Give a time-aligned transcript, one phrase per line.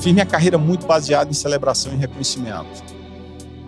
[0.00, 2.98] Fiz minha carreira muito baseada em celebração e reconhecimento.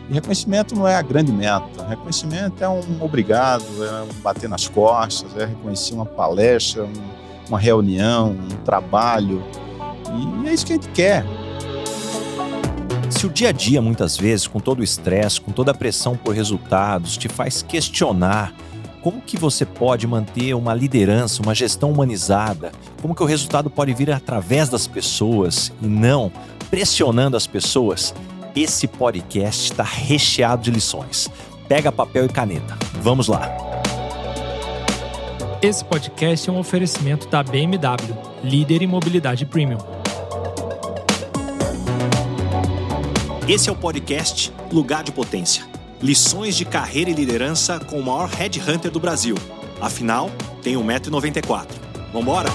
[0.08, 1.87] E reconhecimento não é a grande meta.
[1.88, 6.93] Reconhecimento é um obrigado, é um bater nas costas, é reconhecer uma palestra, um,
[7.48, 9.43] uma reunião, um trabalho.
[10.44, 11.24] E é isso que a gente quer.
[13.10, 16.16] Se o dia a dia, muitas vezes, com todo o estresse, com toda a pressão
[16.16, 18.55] por resultados, te faz questionar
[19.02, 22.70] como que você pode manter uma liderança, uma gestão humanizada?
[23.01, 26.30] Como que o resultado pode vir através das pessoas e não
[26.70, 28.15] pressionando as pessoas?
[28.55, 31.28] Esse podcast está recheado de lições.
[31.69, 32.77] Pega papel e caneta.
[33.01, 33.48] Vamos lá.
[35.62, 39.78] Esse podcast é um oferecimento da BMW, líder em mobilidade premium.
[43.48, 45.70] Esse é o podcast Lugar de Potência
[46.03, 49.37] lições de carreira e liderança com o maior headhunter do Brasil.
[49.81, 50.31] Afinal,
[50.63, 51.67] tem 1,94m.
[52.12, 52.48] Vambora?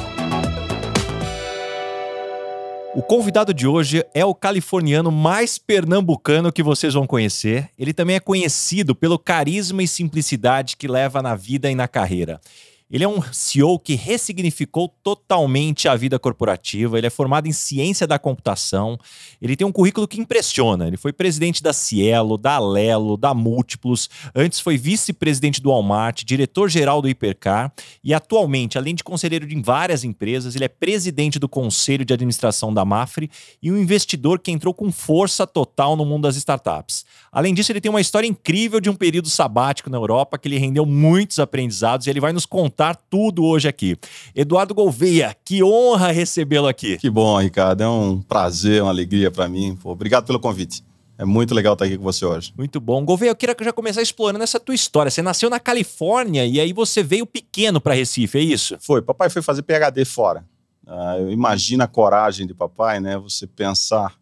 [2.95, 7.69] O convidado de hoje é o californiano mais pernambucano que vocês vão conhecer.
[7.77, 12.39] Ele também é conhecido pelo carisma e simplicidade que leva na vida e na carreira.
[12.89, 16.99] Ele é um CEO que ressignificou totalmente a vida corporativa.
[16.99, 18.95] Ele é formado em ciência da computação.
[19.41, 20.85] Ele tem um currículo que impressiona.
[20.85, 24.07] Ele foi presidente da Cielo, da Lelo, da Múltiplos.
[24.35, 27.73] Antes foi vice-presidente do Walmart, diretor-geral do Hipercar.
[28.03, 32.71] E atualmente, além de conselheiro em várias empresas, ele é presidente do conselho de administração
[32.71, 33.31] da Mafre
[33.63, 37.03] e um investidor que entrou com força total no mundo das startups.
[37.31, 40.59] Além disso, ele tem uma história incrível de um período sabático na Europa que lhe
[40.59, 43.97] rendeu muitos aprendizados e ele vai nos contar contar tudo hoje aqui.
[44.35, 46.97] Eduardo Gouveia, que honra recebê-lo aqui.
[46.97, 47.81] Que bom, Ricardo.
[47.81, 49.77] É um prazer, uma alegria para mim.
[49.81, 50.83] Pô, obrigado pelo convite.
[51.17, 52.53] É muito legal estar aqui com você hoje.
[52.57, 53.05] Muito bom.
[53.05, 55.09] Gouveia, eu queria já começar explorando essa tua história.
[55.09, 58.75] Você nasceu na Califórnia e aí você veio pequeno para Recife, é isso?
[58.81, 59.01] Foi.
[59.01, 60.45] Papai foi fazer PhD fora.
[60.85, 63.17] Uh, eu imagino a coragem de papai, né?
[63.17, 64.13] Você pensar.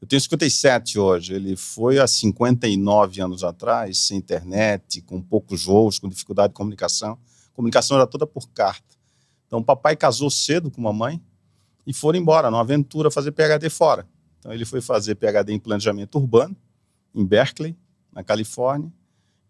[0.00, 1.34] Eu tenho 57 hoje.
[1.34, 7.18] Ele foi há 59 anos atrás, sem internet, com poucos voos, com dificuldade de comunicação
[7.60, 8.96] comunicação era toda por carta.
[9.46, 11.20] Então, papai casou cedo com mamãe
[11.86, 14.06] e foram embora, numa aventura, fazer PHD fora.
[14.38, 16.56] Então, ele foi fazer PHD em planejamento urbano,
[17.14, 17.76] em Berkeley,
[18.12, 18.90] na Califórnia.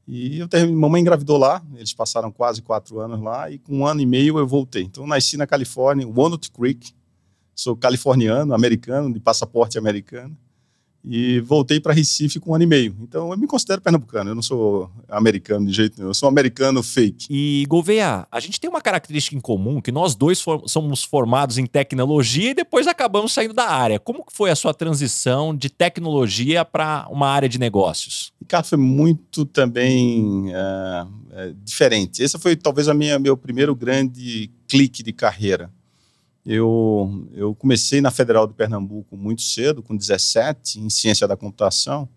[0.09, 3.87] E eu terminei, mamãe engravidou lá, eles passaram quase quatro anos lá, e com um
[3.87, 4.83] ano e meio eu voltei.
[4.83, 6.93] Então, eu nasci na Califórnia, Walnut Creek,
[7.55, 10.37] sou californiano, americano, de passaporte americano
[11.05, 12.97] e voltei para Recife com um ano e meio.
[13.01, 16.33] Então eu me considero pernambucano, eu não sou americano de jeito nenhum, eu sou um
[16.33, 17.27] americano fake.
[17.31, 21.59] E Gouveia, a gente tem uma característica em comum, que nós dois for somos formados
[21.59, 23.99] em tecnologia e depois acabamos saindo da área.
[23.99, 28.33] Como foi a sua transição de tecnologia para uma área de negócios?
[28.41, 32.23] Ricardo, foi muito também é, é, diferente.
[32.23, 35.71] Esse foi talvez a minha meu primeiro grande clique de carreira.
[36.45, 42.09] Eu, eu comecei na Federal de Pernambuco muito cedo, com 17, em ciência da computação,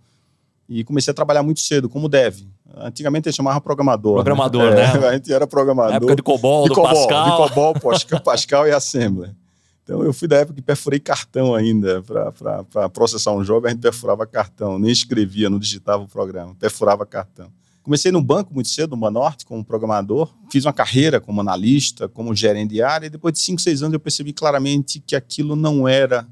[0.68, 2.42] e comecei a trabalhar muito cedo, como dev.
[2.76, 4.18] Antigamente ele chamava programador.
[4.18, 4.24] Né?
[4.24, 4.98] Programador, né?
[4.98, 5.08] né?
[5.08, 5.92] a gente era programador.
[5.92, 7.26] Na época de COBOL, de do COBOL, Pascal.
[7.26, 9.36] De COBOL, Pascal e Assembler.
[9.84, 12.02] Então eu fui da época que perfurei cartão ainda.
[12.02, 14.80] Para processar um jogo, a gente perfurava cartão.
[14.80, 16.56] Nem escrevia, não digitava o programa.
[16.56, 17.52] Perfurava cartão.
[17.84, 20.34] Comecei no banco muito cedo, no Banorte, como programador.
[20.50, 23.08] Fiz uma carreira como analista, como gerente de área.
[23.08, 26.26] E depois de 5, 6 anos eu percebi claramente que aquilo não era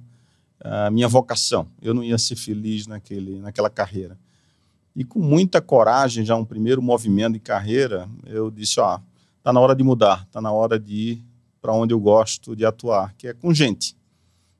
[0.64, 1.68] a minha vocação.
[1.82, 4.18] Eu não ia ser feliz naquele, naquela carreira.
[4.96, 9.00] E com muita coragem, já um primeiro movimento de carreira, eu disse, ó,
[9.44, 11.26] tá na hora de mudar, tá na hora de ir
[11.62, 13.96] para onde eu gosto de atuar, que é com gente.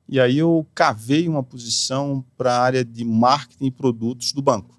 [0.06, 4.78] E aí eu cavei uma posição para a área de marketing e produtos do banco.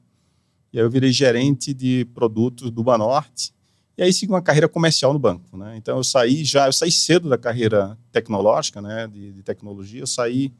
[0.73, 3.53] E aí eu virei gerente de produtos do Banorte.
[3.95, 5.77] E aí segui uma carreira comercial no banco, né?
[5.77, 9.07] Então eu saí já, eu saí cedo da carreira tecnológica, né?
[9.07, 10.51] De, de tecnologia, eu saí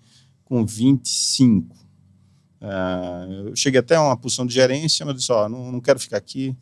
[0.46, 1.75] com 25.
[2.62, 6.00] Uh, eu cheguei até uma posição de gerência, mas eu disse, ó, não, não quero
[6.00, 6.56] ficar aqui.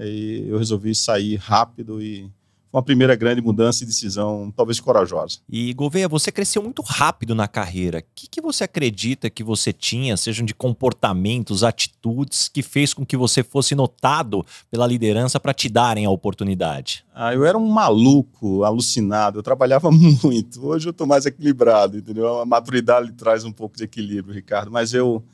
[0.00, 2.30] E eu resolvi sair rápido e
[2.72, 5.38] uma primeira grande mudança e decisão, talvez corajosa.
[5.48, 7.98] E Gouveia, você cresceu muito rápido na carreira.
[7.98, 13.06] O que, que você acredita que você tinha, sejam de comportamentos, atitudes, que fez com
[13.06, 17.04] que você fosse notado pela liderança para te darem a oportunidade?
[17.14, 19.38] Ah, eu era um maluco, alucinado.
[19.38, 20.66] Eu trabalhava muito.
[20.66, 22.40] Hoje eu estou mais equilibrado, entendeu?
[22.40, 24.70] A maturidade traz um pouco de equilíbrio, Ricardo.
[24.70, 25.24] Mas eu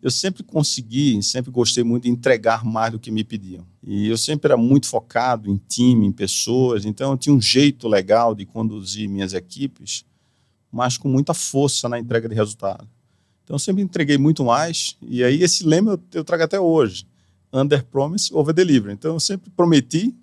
[0.00, 3.66] eu sempre consegui, sempre gostei muito de entregar mais do que me pediam.
[3.82, 7.88] E eu sempre era muito focado em time, em pessoas, então eu tinha um jeito
[7.88, 10.04] legal de conduzir minhas equipes,
[10.70, 12.88] mas com muita força na entrega de resultado.
[13.42, 17.06] Então eu sempre entreguei muito mais, e aí esse lema eu, eu trago até hoje:
[17.52, 18.92] under promise, over deliver.
[18.92, 20.14] Então eu sempre prometi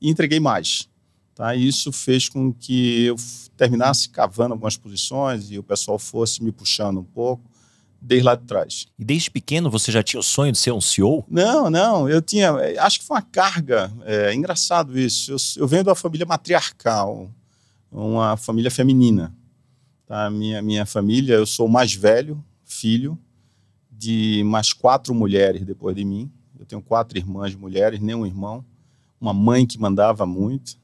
[0.00, 0.88] e entreguei mais.
[1.34, 1.54] Tá?
[1.54, 3.16] E isso fez com que eu
[3.56, 7.47] terminasse cavando algumas posições e o pessoal fosse me puxando um pouco
[8.00, 8.86] desde lá de trás.
[8.98, 11.24] E desde pequeno você já tinha o sonho de ser um CEO?
[11.28, 12.08] Não, não.
[12.08, 12.52] Eu tinha.
[12.80, 13.92] Acho que foi uma carga.
[14.04, 15.32] É engraçado isso.
[15.32, 17.30] Eu, eu venho de uma família matriarcal,
[17.90, 19.34] uma família feminina.
[20.06, 20.30] Tá?
[20.30, 23.18] Minha, minha família, eu sou o mais velho filho
[23.90, 26.30] de mais quatro mulheres depois de mim.
[26.58, 28.64] Eu tenho quatro irmãs mulheres, nenhum irmão.
[29.20, 30.78] Uma mãe que mandava muito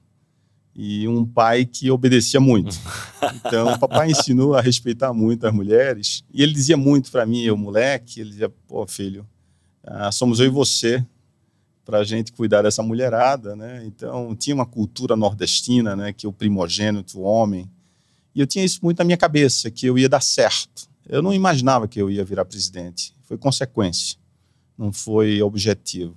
[0.74, 2.76] e um pai que obedecia muito.
[3.46, 6.22] Então, o papai ensinou a respeitar muito as mulheres.
[6.32, 9.26] E ele dizia muito para mim, eu moleque, ele dizia, pô, filho,
[9.82, 11.04] ah, somos eu e você
[11.84, 13.82] para a gente cuidar dessa mulherada, né?
[13.86, 16.12] Então, tinha uma cultura nordestina, né?
[16.12, 17.70] Que o primogênito, o homem.
[18.34, 20.86] E eu tinha isso muito na minha cabeça, que eu ia dar certo.
[21.06, 23.14] Eu não imaginava que eu ia virar presidente.
[23.24, 24.16] Foi consequência,
[24.76, 26.16] não foi objetivo.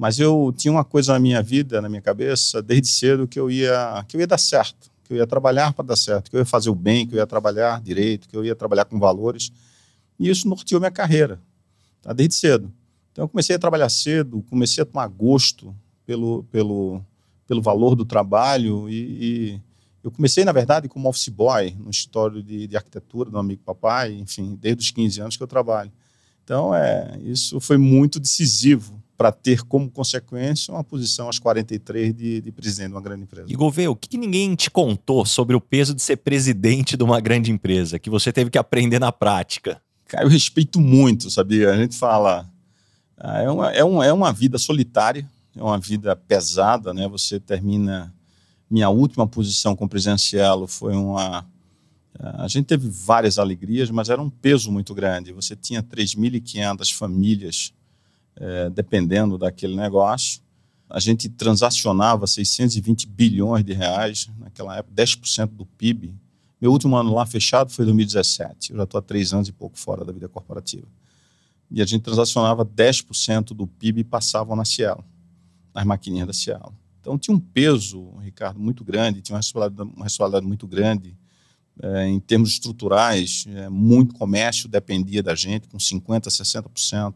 [0.00, 3.50] Mas eu tinha uma coisa na minha vida, na minha cabeça, desde cedo, que eu
[3.50, 6.40] ia, que eu ia dar certo, que eu ia trabalhar para dar certo, que eu
[6.40, 9.52] ia fazer o bem, que eu ia trabalhar direito, que eu ia trabalhar com valores.
[10.18, 11.38] E isso norteou minha carreira,
[12.00, 12.14] tá?
[12.14, 12.72] desde cedo.
[13.12, 15.76] Então eu comecei a trabalhar cedo, comecei a tomar gosto
[16.06, 17.04] pelo, pelo,
[17.46, 19.60] pelo valor do trabalho e, e
[20.02, 24.14] eu comecei, na verdade, como office boy no escritório de, de arquitetura do amigo papai,
[24.14, 25.92] enfim, desde os 15 anos que eu trabalho.
[26.42, 32.40] Então, é, isso foi muito decisivo para ter como consequência uma posição aos 43 de,
[32.40, 33.46] de presidente de uma grande empresa.
[33.50, 37.04] E Gouveia, o que, que ninguém te contou sobre o peso de ser presidente de
[37.04, 39.78] uma grande empresa, que você teve que aprender na prática?
[40.06, 41.70] Cara, eu respeito muito, sabia?
[41.70, 42.50] A gente fala.
[43.18, 47.06] Ah, é uma, é, uma, é uma vida solitária, é uma vida pesada, né?
[47.08, 48.14] Você termina.
[48.70, 51.46] Minha última posição com presidencial foi uma.
[52.18, 55.30] A gente teve várias alegrias, mas era um peso muito grande.
[55.34, 57.74] Você tinha 3.500 famílias
[58.36, 60.40] é, dependendo daquele negócio.
[60.88, 66.14] A gente transacionava 620 bilhões de reais, naquela época, 10% do PIB.
[66.60, 68.72] Meu último ano lá fechado foi 2017.
[68.72, 70.86] Eu já estou há três anos e pouco fora da vida corporativa.
[71.70, 75.04] E a gente transacionava 10% do PIB e passavam na Cielo,
[75.72, 76.74] nas maquininhas da Cielo.
[77.00, 81.16] Então tinha um peso, Ricardo, muito grande, tinha uma responsabilidade, uma responsabilidade muito grande.
[81.82, 87.14] É, em termos estruturais, é, muito comércio dependia da gente, com 50%, 60%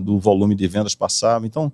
[0.00, 1.46] do volume de vendas passava.
[1.46, 1.72] Então,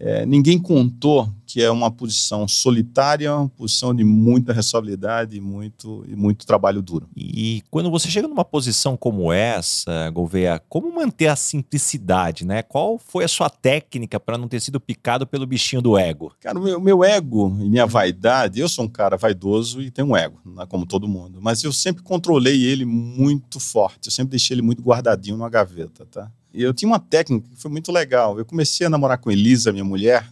[0.00, 6.04] é, ninguém contou que é uma posição solitária, uma posição de muita responsabilidade e muito,
[6.08, 7.06] e muito trabalho duro.
[7.14, 12.62] E quando você chega numa posição como essa, Gouveia, como manter a simplicidade, né?
[12.62, 16.32] Qual foi a sua técnica para não ter sido picado pelo bichinho do ego?
[16.40, 20.08] Cara, o meu, meu, ego e minha vaidade, eu sou um cara vaidoso e tenho
[20.08, 24.30] um ego, né, como todo mundo, mas eu sempre controlei ele muito forte, eu sempre
[24.30, 26.30] deixei ele muito guardadinho numa gaveta, tá?
[26.52, 28.38] E eu tinha uma técnica que foi muito legal.
[28.38, 30.28] Eu comecei a namorar com Elisa, minha mulher.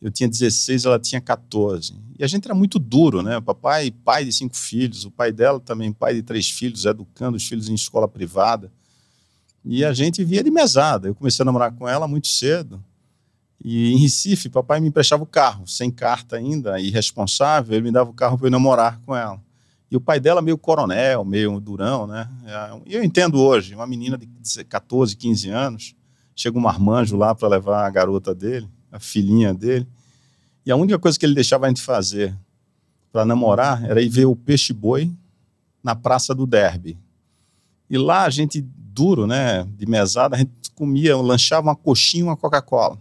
[0.00, 1.94] Eu tinha 16, ela tinha 14.
[2.18, 3.40] E a gente era muito duro, né?
[3.40, 7.46] Papai, pai de cinco filhos, o pai dela também, pai de três filhos, educando os
[7.46, 8.70] filhos em escola privada.
[9.64, 11.08] E a gente via de mesada.
[11.08, 12.82] Eu comecei a namorar com ela muito cedo.
[13.62, 18.08] E em Recife, papai me emprestava o carro, sem carta ainda, irresponsável, ele me dava
[18.08, 19.38] o carro para eu namorar com ela.
[19.90, 22.28] E o pai dela meio coronel, meio durão, né?
[22.44, 25.96] É, e eu entendo hoje, uma menina de 14, 15 anos,
[26.34, 29.86] chega um marmanjo lá para levar a garota dele, a filhinha dele,
[30.64, 32.36] e a única coisa que ele deixava a gente fazer
[33.10, 35.12] para namorar era ir ver o peixe-boi
[35.82, 36.96] na Praça do Derby.
[37.88, 42.24] E lá a gente, duro, né, de mesada, a gente comia, lanchava uma coxinha e
[42.24, 42.96] uma Coca-Cola.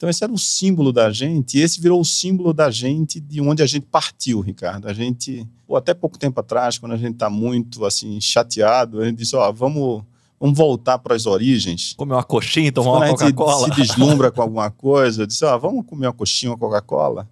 [0.00, 3.38] Então esse era o símbolo da gente, e esse virou o símbolo da gente de
[3.38, 4.88] onde a gente partiu, Ricardo.
[4.88, 9.04] A gente, ou até pouco tempo atrás, quando a gente está muito assim chateado, a
[9.04, 10.02] gente disse, ó, vamos
[10.40, 11.92] vamos voltar para as origens.
[11.98, 13.68] Comer uma coxinha e tomar uma Coca-Cola.
[13.68, 17.28] se deslumbra com alguma coisa, disse, ó, vamos comer uma coxinha, uma Coca-Cola.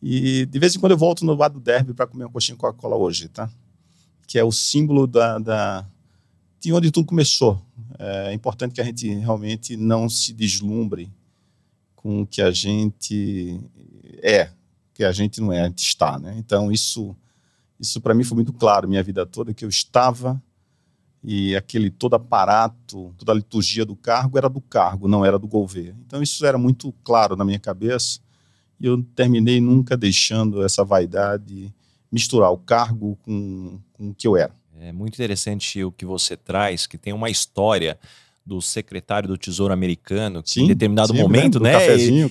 [0.00, 2.56] E de vez em quando eu volto no bar do Derby para comer uma coxinha
[2.56, 3.50] Coca-Cola hoje, tá?
[4.28, 5.84] Que é o símbolo da, da,
[6.60, 7.60] de onde tudo começou.
[7.98, 11.10] É importante que a gente realmente não se deslumbre
[12.04, 13.58] com o que a gente
[14.22, 14.50] é,
[14.92, 16.34] que a gente não é, a gente está, né?
[16.36, 17.16] Então isso
[17.80, 20.40] isso para mim foi muito claro minha vida toda que eu estava
[21.22, 25.48] e aquele todo aparato, toda a liturgia do cargo era do cargo, não era do
[25.48, 25.98] governo.
[26.06, 28.20] Então isso era muito claro na minha cabeça
[28.78, 31.74] e eu terminei nunca deixando essa vaidade
[32.12, 34.54] misturar o cargo com, com o que eu era.
[34.78, 37.98] É muito interessante o que você traz, que tem uma história
[38.46, 41.72] do secretário do Tesouro americano, que sim, em determinado sim, momento, né?
[41.92, 42.28] Ele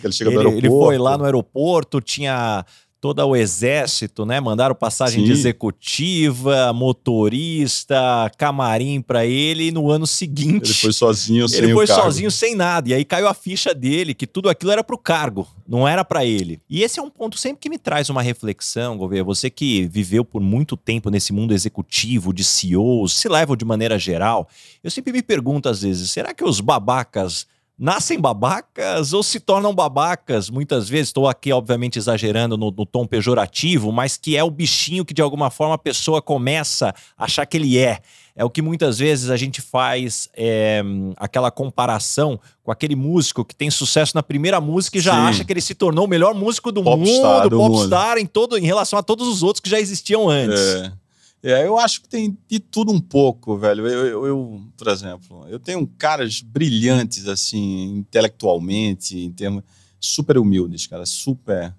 [0.52, 0.58] ele.
[0.58, 2.64] Ele foi lá no aeroporto, tinha
[3.04, 4.40] todo o exército, né?
[4.40, 5.26] Mandaram passagem Sim.
[5.26, 10.70] de executiva, motorista, camarim para ele e no ano seguinte.
[10.70, 12.88] Ele foi sozinho sem Ele foi sozinho sem nada.
[12.88, 16.24] E aí caiu a ficha dele que tudo aquilo era pro cargo, não era para
[16.24, 16.62] ele.
[16.70, 19.22] E esse é um ponto sempre que me traz uma reflexão, Gouveia.
[19.22, 24.00] Você que viveu por muito tempo nesse mundo executivo, de CEOs, se levam de maneira
[24.00, 24.48] geral,
[24.82, 29.74] eu sempre me pergunto às vezes, será que os babacas nascem babacas ou se tornam
[29.74, 31.10] babacas muitas vezes.
[31.10, 35.22] Estou aqui, obviamente, exagerando no, no, tom pejorativo, mas que é o bichinho que de
[35.22, 38.00] alguma forma a pessoa começa a achar que ele é.
[38.36, 40.82] É o que muitas vezes a gente faz é,
[41.18, 45.20] aquela comparação com aquele músico que tem sucesso na primeira música e já Sim.
[45.20, 48.66] acha que ele se tornou o melhor músico do pop mundo, popstar em todo em
[48.66, 50.60] relação a todos os outros que já existiam antes.
[50.60, 51.03] É.
[51.44, 53.86] É, eu acho que tem de tudo um pouco, velho.
[53.86, 59.62] Eu, eu, eu, por exemplo, eu tenho caras brilhantes, assim, intelectualmente, em termos
[60.00, 61.76] super humildes, cara, super.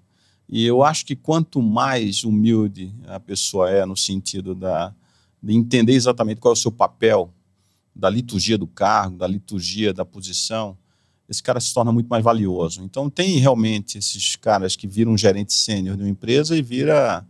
[0.47, 4.93] E eu acho que quanto mais humilde a pessoa é no sentido da,
[5.41, 7.33] de entender exatamente qual é o seu papel,
[7.95, 10.77] da liturgia do cargo, da liturgia da posição,
[11.29, 12.83] esse cara se torna muito mais valioso.
[12.83, 17.25] Então tem realmente esses caras que viram gerente sênior de uma empresa e vira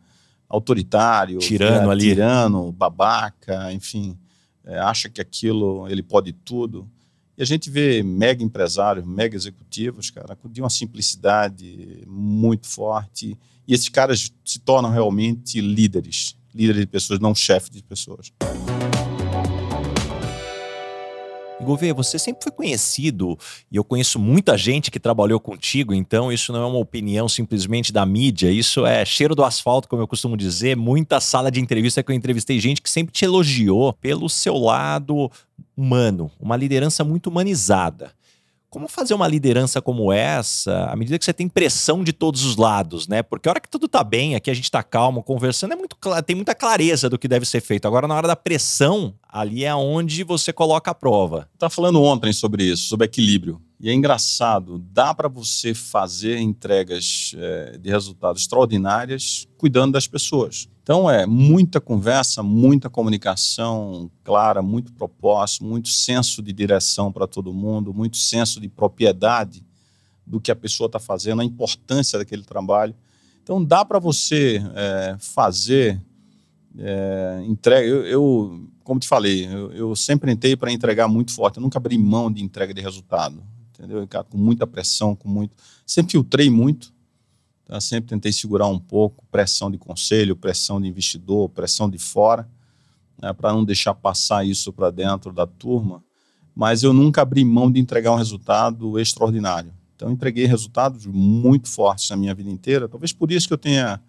[0.49, 4.17] autoritário, tirano é, ali, tirano, babaca, enfim,
[4.63, 6.89] é, acha que aquilo ele pode tudo.
[7.37, 13.37] E a gente vê mega empresários, mega executivos, cara, de uma simplicidade muito forte.
[13.67, 18.31] E esses caras se tornam realmente líderes, líderes de pessoas, não chefes de pessoas.
[21.61, 23.37] Gouveia, você sempre foi conhecido,
[23.71, 27.91] e eu conheço muita gente que trabalhou contigo, então isso não é uma opinião simplesmente
[27.93, 32.03] da mídia, isso é cheiro do asfalto, como eu costumo dizer, muita sala de entrevista
[32.03, 35.31] que eu entrevistei gente que sempre te elogiou pelo seu lado
[35.75, 38.11] humano, uma liderança muito humanizada.
[38.69, 42.57] Como fazer uma liderança como essa à medida que você tem pressão de todos os
[42.57, 43.23] lados, né?
[43.23, 45.95] Porque a hora que tudo tá bem, aqui a gente tá calmo, conversando, é muito
[46.25, 47.87] tem muita clareza do que deve ser feito.
[47.87, 51.49] Agora, na hora da pressão, ali é onde você coloca a prova.
[51.59, 53.61] Tá falando ontem sobre isso, sobre equilíbrio.
[53.77, 60.69] E é engraçado, dá para você fazer entregas é, de resultados extraordinárias cuidando das pessoas.
[60.81, 67.53] Então é muita conversa, muita comunicação clara, muito propósito, muito senso de direção para todo
[67.53, 69.65] mundo, muito senso de propriedade
[70.25, 72.95] do que a pessoa está fazendo, a importância daquele trabalho.
[73.43, 76.01] Então dá para você é, fazer
[76.79, 77.85] é, entrega.
[77.85, 81.57] Eu, eu, como te falei, eu, eu sempre entrei para entregar muito forte.
[81.57, 84.07] Eu nunca abri mão de entrega de resultado, entendeu?
[84.29, 85.57] Com muita pressão, com muito.
[85.85, 86.95] Sempre filtrei muito
[87.65, 92.47] então, sempre tentei segurar um pouco pressão de conselho, pressão de investidor, pressão de fora,
[93.19, 96.03] né, para não deixar passar isso para dentro da turma.
[96.55, 99.73] Mas eu nunca abri mão de entregar um resultado extraordinário.
[99.95, 102.87] Então, entreguei resultados muito fortes na minha vida inteira.
[102.87, 103.99] Talvez por isso que eu tenha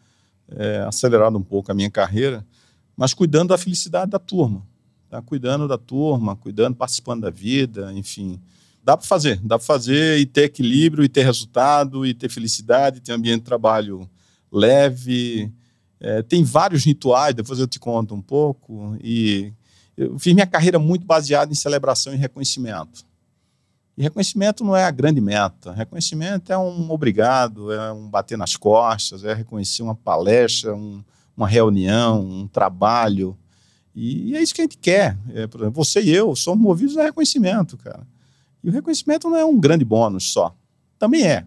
[0.49, 2.47] é, acelerado um pouco a minha carreira,
[2.97, 4.67] mas cuidando da felicidade da turma.
[5.11, 5.21] Tá?
[5.23, 8.41] Cuidando da turma, cuidando, participando da vida, enfim
[8.87, 13.01] dá para fazer, dá para fazer e ter equilíbrio, e ter resultado, e ter felicidade,
[13.01, 14.09] ter um ambiente de trabalho
[14.51, 15.53] leve.
[15.99, 18.97] É, tem vários rituais, depois eu te conto um pouco.
[19.03, 19.53] E
[19.97, 23.05] eu fiz minha carreira muito baseada em celebração e reconhecimento.
[23.99, 25.73] E reconhecimento não é a grande meta.
[25.73, 31.03] Reconhecimento é um obrigado, é um bater nas costas, é reconhecer uma palestra, um,
[31.37, 33.37] uma reunião, um trabalho.
[33.95, 35.17] E é isso que a gente quer.
[35.35, 38.07] É, por exemplo, você e eu somos movidos a reconhecimento, cara.
[38.63, 40.55] E o reconhecimento não é um grande bônus só.
[40.99, 41.47] Também é,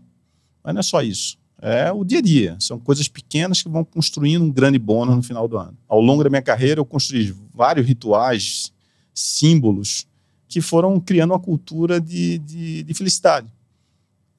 [0.63, 1.38] mas não é só isso.
[1.62, 2.55] É o dia a dia.
[2.60, 5.77] São coisas pequenas que vão construindo um grande bônus no final do ano.
[5.88, 8.72] Ao longo da minha carreira, eu construí vários rituais,
[9.13, 10.08] símbolos,
[10.48, 13.48] que foram criando uma cultura de, de, de felicidade.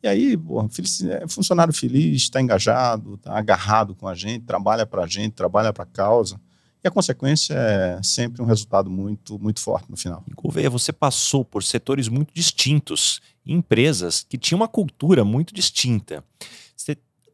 [0.02, 5.04] E aí, pô, é funcionário feliz, está engajado, está agarrado com a gente, trabalha para
[5.04, 6.40] a gente, trabalha para a causa.
[6.83, 10.25] E a consequência é sempre um resultado muito, muito forte no final.
[10.26, 16.25] E Gouveia, você passou por setores muito distintos, empresas que tinham uma cultura muito distinta.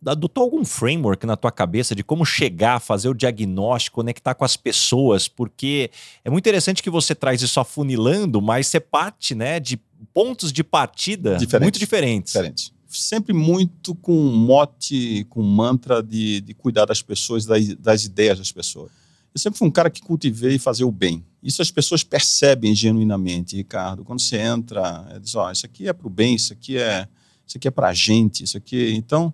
[0.04, 4.56] Adotou algum framework na tua cabeça de como chegar, fazer o diagnóstico, conectar com as
[4.56, 5.28] pessoas?
[5.28, 5.90] Porque
[6.24, 9.78] é muito interessante que você traz isso afunilando, mas você parte né, de
[10.12, 11.62] pontos de partida Diferente.
[11.62, 12.32] muito diferentes.
[12.32, 18.38] Diferente sempre muito com mote, com mantra de, de cuidar das pessoas, das, das ideias
[18.38, 18.90] das pessoas.
[19.34, 21.22] Eu sempre fui um cara que cultivei fazer o bem.
[21.42, 24.02] Isso as pessoas percebem genuinamente, Ricardo.
[24.04, 26.78] Quando você entra, é, diz, ó, oh, isso aqui é para o bem, isso aqui
[26.78, 27.06] é,
[27.46, 28.94] isso aqui é para a gente, isso aqui.
[28.94, 29.32] Então,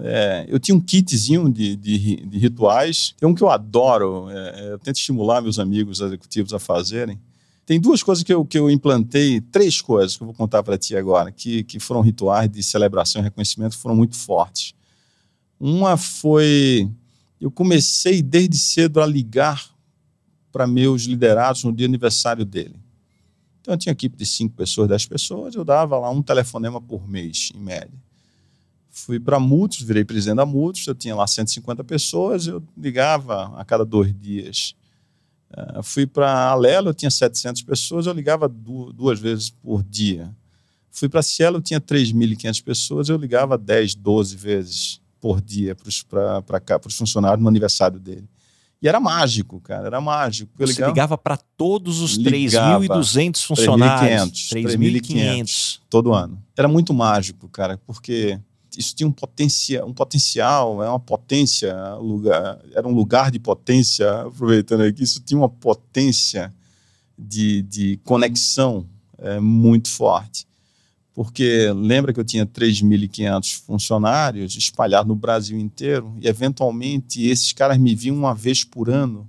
[0.00, 3.14] é, eu tinha um kitzinho de, de, de, rituais.
[3.18, 7.20] Tem um que eu adoro, é, é, eu tento estimular meus amigos executivos a fazerem.
[7.66, 10.78] Tem duas coisas que eu, que eu implantei, três coisas que eu vou contar para
[10.78, 14.74] ti agora, que, que foram rituais de celebração e reconhecimento, foram muito fortes.
[15.60, 16.90] Uma foi.
[17.40, 19.70] Eu comecei desde cedo a ligar
[20.50, 22.76] para meus liderados no dia aniversário dele.
[23.60, 27.08] Então, eu tinha equipe de cinco pessoas, dez pessoas, eu dava lá um telefonema por
[27.08, 27.92] mês, em média.
[28.94, 33.64] Fui para Multos, virei presidente da Multos, eu tinha lá 150 pessoas, eu ligava a
[33.64, 34.74] cada dois dias.
[35.50, 40.30] Uh, fui para Alelo, eu tinha 700 pessoas, eu ligava du duas vezes por dia.
[40.90, 45.88] Fui para Cielo, eu tinha 3.500 pessoas, eu ligava 10, 12 vezes por dia para
[46.86, 48.28] os funcionários no aniversário dele.
[48.82, 50.52] E era mágico, cara, era mágico.
[50.58, 54.50] Eu Você ligava, ligava para todos os 3.200 funcionários.
[54.52, 56.42] 3.500 todo ano.
[56.54, 58.38] Era muito mágico, cara, porque
[58.76, 64.22] isso tinha um, potencia, um potencial, é uma potência, lugar, era um lugar de potência,
[64.22, 66.52] aproveitando aqui, isso tinha uma potência
[67.18, 68.86] de, de conexão
[69.18, 70.46] é, muito forte
[71.14, 77.78] porque lembra que eu tinha 3.500 funcionários espalhados no Brasil inteiro e, eventualmente, esses caras
[77.78, 79.28] me viam uma vez por ano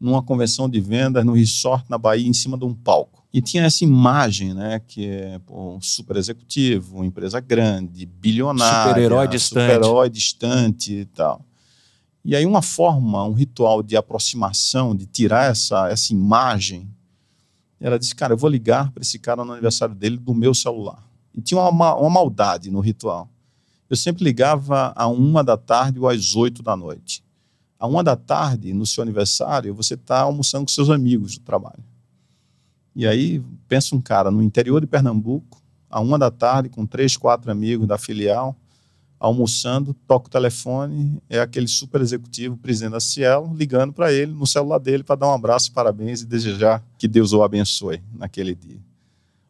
[0.00, 3.23] numa convenção de vendas no resort na Bahia, em cima de um palco.
[3.34, 8.88] E tinha essa imagem, né, que é pô, um super executivo, uma empresa grande, bilionária,
[8.90, 9.64] super-herói distante.
[9.64, 11.44] super-herói distante e tal.
[12.24, 16.88] E aí uma forma, um ritual de aproximação, de tirar essa, essa imagem
[17.80, 21.06] ela disse, cara, eu vou ligar para esse cara no aniversário dele do meu celular.
[21.34, 23.28] E tinha uma, uma maldade no ritual.
[23.90, 27.22] Eu sempre ligava a uma da tarde ou às oito da noite.
[27.78, 31.84] A uma da tarde, no seu aniversário, você está almoçando com seus amigos do trabalho.
[32.94, 35.60] E aí, pensa um cara no interior de Pernambuco,
[35.90, 38.56] a uma da tarde, com três, quatro amigos da filial,
[39.18, 44.46] almoçando, toca o telefone, é aquele super executivo, presidente da Cielo, ligando para ele no
[44.46, 48.80] celular dele para dar um abraço, parabéns e desejar que Deus o abençoe naquele dia.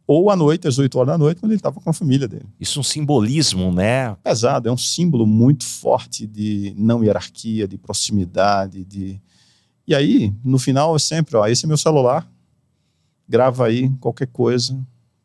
[0.06, 2.46] Ou à noite, às 8 horas da noite, quando ele estava com a família dele.
[2.60, 4.14] Isso é um simbolismo, né?
[4.22, 9.18] Pesado, é um símbolo muito forte de não hierarquia, de proximidade, de...
[9.86, 12.30] E aí, no final, é sempre, ó, esse é meu celular,
[13.28, 14.78] grava aí qualquer coisa,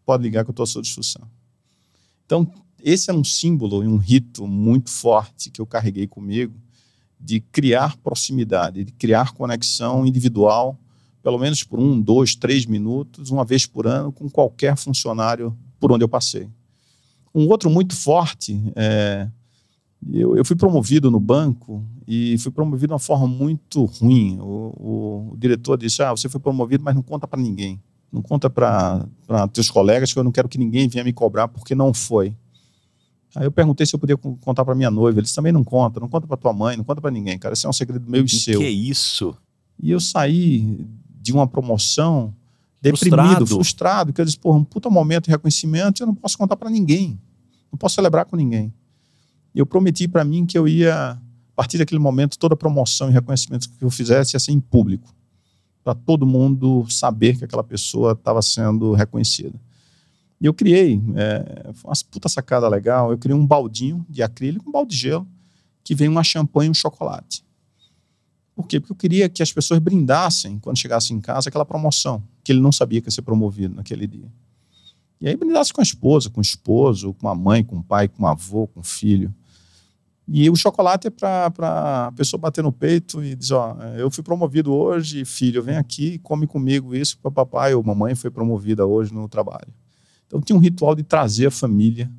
[0.05, 1.27] pode ligar que eu estou à sua discussão.
[2.25, 2.51] Então,
[2.83, 6.55] esse é um símbolo e um rito muito forte que eu carreguei comigo
[7.19, 10.79] de criar proximidade, de criar conexão individual,
[11.21, 15.91] pelo menos por um, dois, três minutos, uma vez por ano, com qualquer funcionário por
[15.91, 16.49] onde eu passei.
[17.35, 19.29] Um outro muito forte é,
[20.11, 24.39] eu, eu, fui promovido no banco e fui promovido de uma forma muito ruim.
[24.39, 27.81] O, o, o diretor disse: Ah, você foi promovido, mas não conta para ninguém.
[28.11, 29.05] Não conta para
[29.53, 32.35] teus colegas, que eu não quero que ninguém venha me cobrar, porque não foi.
[33.35, 35.19] Aí eu perguntei se eu podia contar para minha noiva.
[35.19, 37.53] Eles também não conta, não conta para tua mãe, não conta para ninguém, cara.
[37.53, 38.59] Isso é um segredo meu e, e seu.
[38.59, 39.35] Que é isso?
[39.81, 40.87] E eu saí
[41.21, 42.33] de uma promoção
[42.81, 46.37] deprimido, frustrado, frustrado que eu disse, porra, um puta momento de reconhecimento, eu não posso
[46.37, 47.19] contar para ninguém.
[47.71, 48.73] Não posso celebrar com ninguém.
[49.53, 51.19] E eu prometi para mim que eu ia, a
[51.55, 55.13] partir daquele momento, toda promoção e reconhecimento que eu fizesse ia ser em público,
[55.83, 59.59] para todo mundo saber que aquela pessoa estava sendo reconhecida.
[60.41, 64.71] E eu criei, é, uma puta sacada legal, eu criei um baldinho de acrílico, um
[64.71, 65.27] balde de gelo,
[65.83, 67.43] que vem uma champanhe e um chocolate.
[68.55, 68.79] Por quê?
[68.79, 72.61] Porque eu queria que as pessoas brindassem, quando chegassem em casa, aquela promoção, que ele
[72.61, 74.31] não sabia que ia ser promovido naquele dia.
[75.21, 78.07] E aí brindasse com a esposa, com o esposo, com a mãe, com o pai,
[78.07, 79.33] com o avô, com o filho.
[80.31, 84.23] E o chocolate é para a pessoa bater no peito e dizer: Ó, eu fui
[84.23, 89.11] promovido hoje, filho, vem aqui, come comigo isso, para papai ou mamãe foi promovida hoje
[89.11, 89.73] no trabalho.
[90.27, 92.11] Então tinha um ritual de trazer a família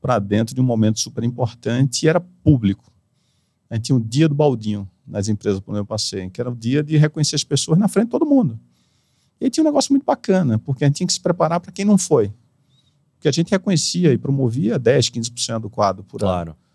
[0.00, 2.84] para dentro de um momento super importante e era público.
[3.68, 6.48] A gente tinha o dia do baldinho nas empresas por onde eu passei, que era
[6.48, 8.60] o dia de reconhecer as pessoas na frente de todo mundo.
[9.40, 11.72] E aí tinha um negócio muito bacana, porque a gente tinha que se preparar para
[11.72, 12.32] quem não foi.
[13.16, 16.52] Porque a gente reconhecia e promovia 10, 15% do quadro por claro.
[16.52, 16.69] ano.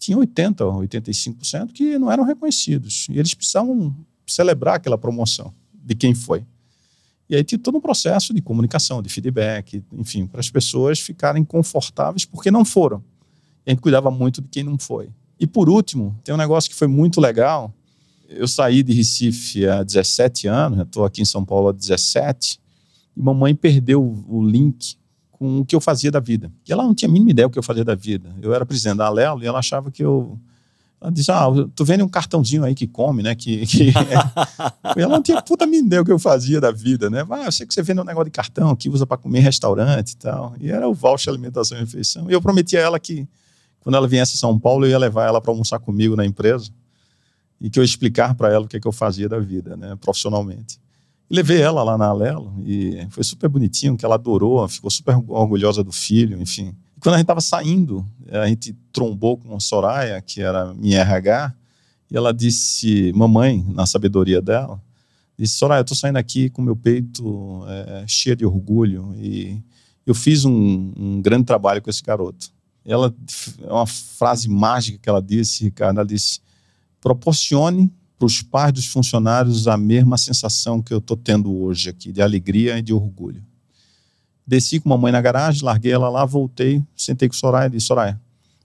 [0.00, 3.06] Tinha 80, 85% que não eram reconhecidos.
[3.10, 3.94] E eles precisavam
[4.26, 6.44] celebrar aquela promoção de quem foi.
[7.28, 11.44] E aí tinha todo um processo de comunicação, de feedback, enfim, para as pessoas ficarem
[11.44, 13.04] confortáveis porque não foram.
[13.64, 15.10] E a gente cuidava muito de quem não foi.
[15.38, 17.72] E por último, tem um negócio que foi muito legal.
[18.28, 22.58] Eu saí de Recife há 17 anos, estou aqui em São Paulo há 17,
[23.16, 24.96] e mamãe perdeu o link
[25.40, 26.52] com o que eu fazia da vida.
[26.68, 28.28] E ela não tinha a mínima ideia do que eu fazia da vida.
[28.42, 30.38] Eu era presidente da Alelo e ela achava que eu
[31.00, 33.34] ela disse: Ah, tu vendo um cartãozinho aí que come, né?
[33.34, 33.90] Que, que...
[34.94, 37.26] ela não tinha puta me deu o que eu fazia da vida, né?
[37.30, 39.42] Ah, eu sei que você vende um negócio de cartão que usa para comer em
[39.42, 40.54] restaurante e tal.
[40.60, 42.30] E era o voucher alimentação e refeição.
[42.30, 43.26] E eu prometi a ela que
[43.80, 46.70] quando ela viesse a São Paulo, eu ia levar ela para almoçar comigo na empresa
[47.58, 49.74] e que eu ia explicar para ela o que, é que eu fazia da vida,
[49.74, 49.96] né?
[49.98, 50.78] Profissionalmente.
[51.30, 55.84] Levei ela lá na Alelo e foi super bonitinho, que ela adorou, ficou super orgulhosa
[55.84, 60.42] do filho, enfim quando a gente estava saindo, a gente trombou com a Soraya, que
[60.42, 61.54] era minha RH,
[62.10, 64.80] e ela disse, mamãe, na sabedoria dela,
[65.38, 69.62] disse, Soraya, eu estou saindo aqui com meu peito é, cheio de orgulho e
[70.06, 72.50] eu fiz um, um grande trabalho com esse garoto.
[72.84, 73.14] Ela,
[73.62, 76.40] é uma frase mágica que ela disse, Ricardo, ela disse,
[77.00, 77.90] proporcione
[78.20, 82.20] para os pais dos funcionários a mesma sensação que eu estou tendo hoje aqui, de
[82.20, 83.42] alegria e de orgulho.
[84.46, 87.86] Desci com a mãe na garagem, larguei ela lá, voltei, sentei com Soraya e disse,
[87.86, 88.20] Soraya,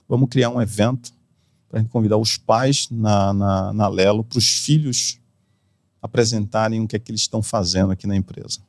[0.10, 1.14] vamos criar um evento
[1.70, 5.20] para a gente convidar os pais na, na, na Lelo para os filhos
[6.02, 8.60] apresentarem o que é que eles estão fazendo aqui na empresa.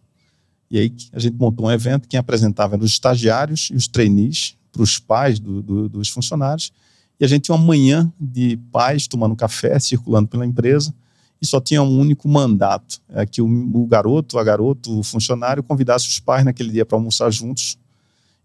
[0.70, 4.56] E aí a gente montou um evento, quem apresentava eram os estagiários e os trainees
[4.70, 6.72] para os pais do, do, dos funcionários,
[7.18, 10.94] e a gente tinha uma manhã de pais tomando café, circulando pela empresa,
[11.40, 15.62] e só tinha um único mandato, é que o, o garoto, a garota, o funcionário
[15.62, 17.78] convidasse os pais naquele dia para almoçar juntos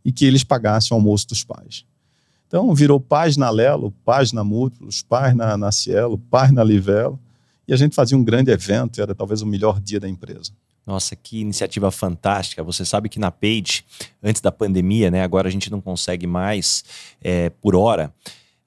[0.04, 1.86] e que eles pagassem o almoço dos pais.
[2.48, 7.18] Então virou pais na Lelo, pais na Múltiplos, pais na, na Cielo, pais na Livelo,
[7.66, 10.52] e a gente fazia um grande evento, era talvez o melhor dia da empresa.
[10.86, 12.64] Nossa, que iniciativa fantástica.
[12.64, 13.86] Você sabe que na Page,
[14.22, 16.84] antes da pandemia, né, agora a gente não consegue mais
[17.22, 18.14] é, por hora,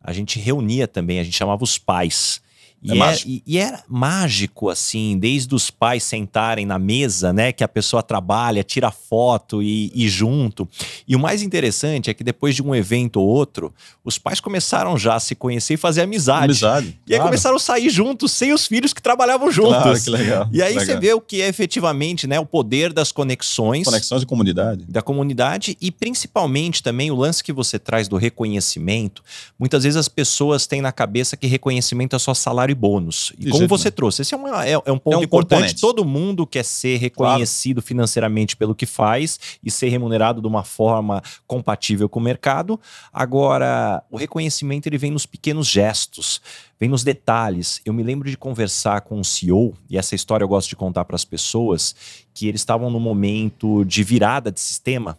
[0.05, 2.43] a gente reunia também, a gente chamava os pais.
[2.85, 7.51] E, é era, e, e, era mágico, assim, desde os pais sentarem na mesa, né?
[7.51, 10.69] Que a pessoa trabalha, tira foto e, e, junto.
[11.09, 13.73] E o mais interessante é que depois de um evento ou outro,
[14.05, 16.45] os pais começaram já a se conhecer e fazer amizade.
[16.45, 17.01] Amizade.
[17.07, 17.31] E aí claro.
[17.31, 19.73] começaram a sair juntos, sem os filhos que trabalhavam juntos.
[19.73, 20.49] Claro, que legal.
[20.53, 20.85] E aí legal.
[20.85, 22.39] você vê o que é efetivamente, né?
[22.39, 23.87] O poder das conexões.
[23.87, 24.85] Conexões de comunidade.
[24.87, 29.23] Da comunidade e principalmente também o lance que você traz do reconhecimento.
[29.59, 33.33] Muitas vezes as pessoas têm na cabeça que reconhecimento é só salário e bônus.
[33.39, 35.61] E como você trouxe, esse é, uma, é, é um ponto é um importante.
[35.61, 35.81] Componente.
[35.81, 37.87] Todo mundo quer ser reconhecido claro.
[37.87, 42.79] financeiramente pelo que faz e ser remunerado de uma forma compatível com o mercado.
[43.13, 46.43] Agora, o reconhecimento ele vem nos pequenos gestos,
[46.79, 47.81] vem nos detalhes.
[47.85, 51.05] Eu me lembro de conversar com um CEO, e essa história eu gosto de contar
[51.05, 51.95] para as pessoas,
[52.35, 55.17] que eles estavam no momento de virada de sistema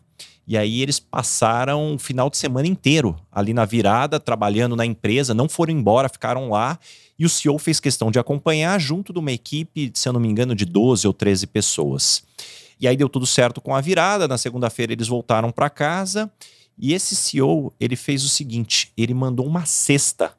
[0.48, 5.34] e aí eles passaram o final de semana inteiro ali na virada, trabalhando na empresa,
[5.34, 6.78] não foram embora, ficaram lá.
[7.18, 10.28] E o CEO fez questão de acompanhar junto de uma equipe, se eu não me
[10.28, 12.24] engano, de 12 ou 13 pessoas.
[12.80, 14.28] E aí deu tudo certo com a virada.
[14.28, 16.30] Na segunda-feira eles voltaram para casa.
[16.78, 20.34] E esse CEO, ele fez o seguinte, ele mandou uma cesta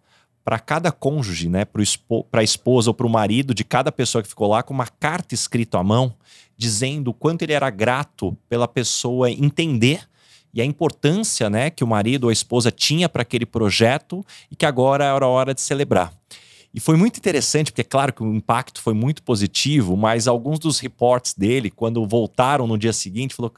[0.44, 4.28] para cada cônjuge, né, para a esposa ou para o marido de cada pessoa que
[4.28, 6.14] ficou lá, com uma carta escrita à mão,
[6.56, 10.06] dizendo o quanto ele era grato pela pessoa entender
[10.54, 14.56] e a importância né, que o marido ou a esposa tinha para aquele projeto e
[14.56, 16.15] que agora era hora de celebrar.
[16.76, 20.58] E foi muito interessante, porque é claro que o impacto foi muito positivo, mas alguns
[20.58, 23.50] dos reports dele, quando voltaram no dia seguinte, falou: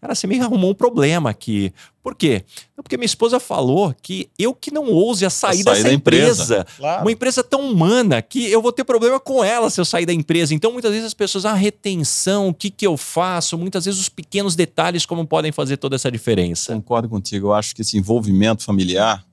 [0.00, 1.72] Cara, você me arrumou um problema aqui.
[2.02, 2.44] Por quê?
[2.74, 6.42] Porque minha esposa falou que eu que não ouse a sair, a sair dessa empresa.
[6.42, 6.66] empresa.
[6.76, 7.02] Claro.
[7.02, 10.12] Uma empresa tão humana que eu vou ter problema com ela se eu sair da
[10.12, 10.52] empresa.
[10.52, 13.56] Então, muitas vezes as pessoas, a ah, retenção, o que, que eu faço?
[13.56, 16.74] Muitas vezes os pequenos detalhes como podem fazer toda essa diferença.
[16.74, 17.46] Concordo contigo.
[17.46, 19.24] Eu acho que esse envolvimento familiar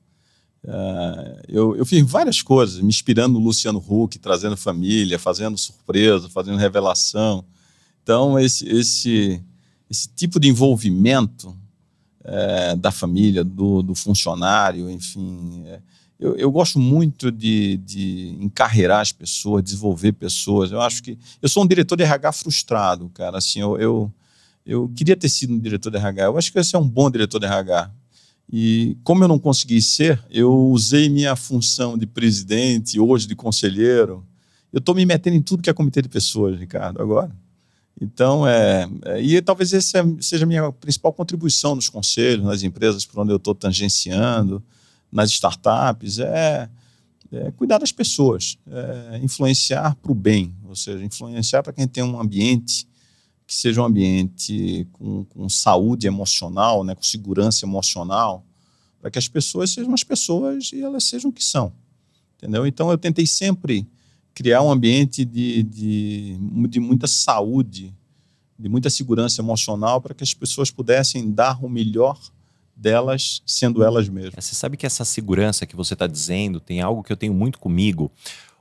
[0.63, 6.30] Uh, eu, eu, fiz várias coisas, me inspirando no Luciano Huck, trazendo família, fazendo surpresa,
[6.30, 7.43] fazendo revelação.
[8.04, 9.41] Então, esse, esse,
[9.89, 11.56] esse tipo de envolvimento
[12.24, 15.63] é, da família, do, do funcionário, enfim.
[15.65, 15.80] É,
[16.19, 20.71] eu, eu, gosto muito de, de encarreirar as pessoas, desenvolver pessoas.
[20.71, 21.17] Eu acho que.
[21.41, 23.39] Eu sou um diretor de RH frustrado, cara.
[23.39, 24.13] Assim, eu, eu,
[24.63, 26.26] eu queria ter sido um diretor de RH.
[26.26, 27.91] Eu acho que esse é um bom diretor de RH
[28.51, 34.25] e como eu não consegui ser, eu usei minha função de presidente, hoje de conselheiro.
[34.73, 37.33] Eu estou me metendo em tudo que é comitê de pessoas, Ricardo, agora.
[37.99, 42.61] Então, é, é e talvez essa é, seja a minha principal contribuição nos conselhos, nas
[42.61, 44.61] empresas por onde eu estou tangenciando,
[45.09, 46.69] nas startups, é,
[47.31, 52.03] é cuidar das pessoas, é influenciar para o bem, ou seja, influenciar para quem tem
[52.03, 52.85] um ambiente
[53.51, 58.45] que seja um ambiente com, com saúde emocional, né, com segurança emocional,
[59.01, 61.73] para que as pessoas sejam as pessoas e elas sejam o que são.
[62.37, 62.65] Entendeu?
[62.65, 63.85] Então eu tentei sempre
[64.33, 66.37] criar um ambiente de, de,
[66.69, 67.93] de muita saúde,
[68.57, 72.17] de muita segurança emocional, para que as pessoas pudessem dar o melhor
[72.73, 74.45] delas sendo elas mesmas.
[74.45, 77.59] Você sabe que essa segurança que você está dizendo tem algo que eu tenho muito
[77.59, 78.09] comigo.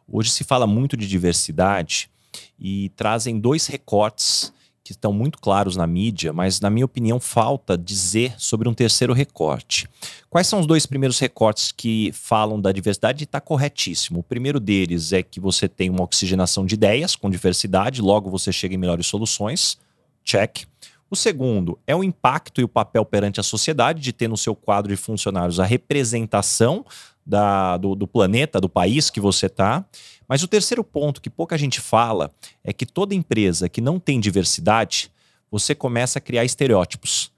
[0.09, 2.11] Hoje se fala muito de diversidade
[2.59, 4.53] e trazem dois recortes
[4.90, 9.12] que estão muito claros na mídia, mas, na minha opinião, falta dizer sobre um terceiro
[9.12, 9.88] recorte.
[10.29, 13.22] Quais são os dois primeiros recortes que falam da diversidade?
[13.22, 14.18] Está corretíssimo.
[14.18, 18.50] O primeiro deles é que você tem uma oxigenação de ideias com diversidade, logo você
[18.50, 19.79] chega em melhores soluções.
[20.24, 20.64] Check.
[21.09, 24.57] O segundo é o impacto e o papel perante a sociedade de ter no seu
[24.57, 26.85] quadro de funcionários a representação
[27.25, 29.85] da, do, do planeta, do país que você está.
[30.29, 32.31] Mas o terceiro ponto que pouca gente fala
[32.63, 35.11] é que toda empresa que não tem diversidade,
[35.51, 37.33] você começa a criar estereótipos.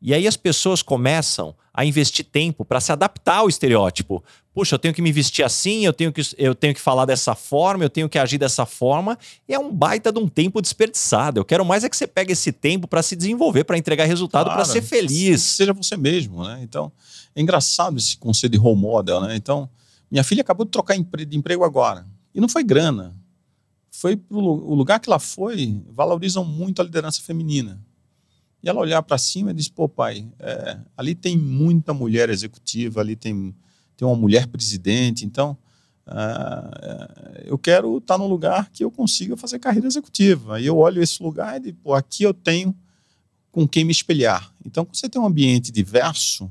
[0.00, 4.22] E aí as pessoas começam a investir tempo para se adaptar ao estereótipo.
[4.54, 7.34] Puxa, eu tenho que me vestir assim, eu tenho que, eu tenho que falar dessa
[7.34, 9.18] forma, eu tenho que agir dessa forma.
[9.48, 11.40] E é um baita de um tempo desperdiçado.
[11.40, 14.46] Eu quero mais é que você pegue esse tempo para se desemvolver, para entregar resultado,
[14.46, 15.42] claro, para ser feliz.
[15.42, 16.60] Seja você mesmo, né?
[16.62, 16.90] Então,
[17.36, 19.36] é engraçado esse conceito de role model, né?
[19.36, 19.68] Então,
[20.10, 22.06] minha filha acabou de trocar de emprego agora.
[22.34, 23.14] E não foi grana.
[23.90, 27.78] Foi pro, o lugar que ela foi, valorizam muito a liderança feminina.
[28.62, 33.02] E ela olhar para cima e disse: pô, pai, é, ali tem muita mulher executiva,
[33.02, 33.54] ali tem,
[33.96, 35.58] tem uma mulher presidente, então
[36.06, 40.56] uh, eu quero estar tá num lugar que eu consiga fazer carreira executiva.
[40.56, 42.74] Aí eu olho esse lugar e digo: pô, aqui eu tenho
[43.52, 44.50] com quem me espelhar.
[44.64, 46.50] Então, quando você tem um ambiente diverso,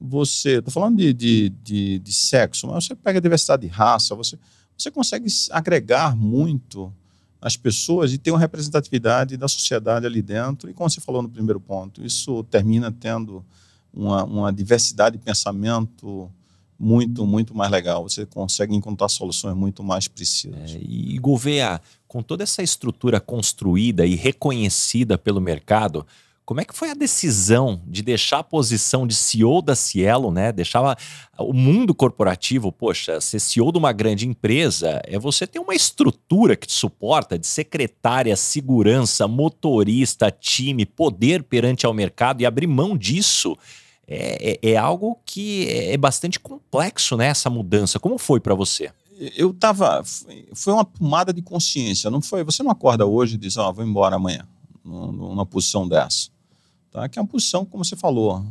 [0.00, 0.58] você.
[0.58, 4.38] Estou falando de, de, de, de, sexo, mas você pega a diversidade de raça, você,
[4.76, 6.92] você consegue agregar muito
[7.40, 10.70] as pessoas e ter uma representatividade da sociedade ali dentro.
[10.70, 13.44] E como você falou no primeiro ponto, isso termina tendo
[13.92, 16.30] uma, uma diversidade de pensamento
[16.78, 18.02] muito, muito mais legal.
[18.02, 20.74] Você consegue encontrar soluções muito mais precisas.
[20.74, 26.06] É, e Gouveia, com toda essa estrutura construída e reconhecida pelo mercado,
[26.50, 30.50] como é que foi a decisão de deixar a posição de CEO da Cielo, né?
[30.50, 30.98] Deixar
[31.38, 36.56] o mundo corporativo, poxa, ser CEO de uma grande empresa é você ter uma estrutura
[36.56, 42.96] que te suporta de secretária, segurança, motorista, time, poder perante ao mercado e abrir mão
[42.96, 43.56] disso.
[44.08, 47.28] É, é, é algo que é bastante complexo, né?
[47.28, 48.00] Essa mudança.
[48.00, 48.90] Como foi para você?
[49.36, 50.02] Eu tava.
[50.52, 52.42] Foi uma tomada de consciência, não foi?
[52.42, 54.48] Você não acorda hoje e diz, ó, oh, vou embora amanhã,
[54.84, 56.28] numa posição dessa
[56.90, 57.08] tá?
[57.08, 58.44] que é uma posição, como você falou,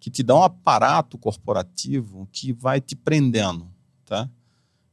[0.00, 3.68] que te dá um aparato corporativo que vai te prendendo.
[4.04, 4.28] Tá?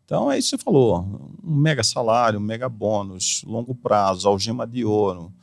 [0.05, 1.05] Então é isso que você falou:
[1.43, 5.33] um mega salário, um mega bônus, longo prazo, algema de ouro,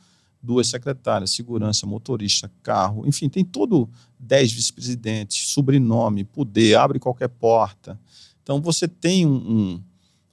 [0.41, 3.89] duas secretárias, segurança, motorista, carro, enfim, tem todo
[4.19, 7.99] 10 vice-presidentes, sobrenome, poder, abre qualquer porta.
[8.43, 9.83] Então você tem um, um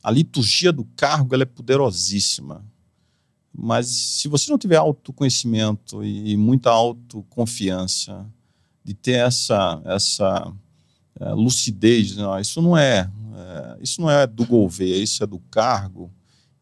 [0.03, 2.65] a liturgia do cargo ela é poderosíssima.
[3.57, 8.27] Mas se você não tiver autoconhecimento e muita autoconfiança,
[8.85, 10.53] de ter essa, essa
[11.19, 15.39] é, lucidez, não, isso não é, é, isso não é do governo, isso é do
[15.51, 16.11] cargo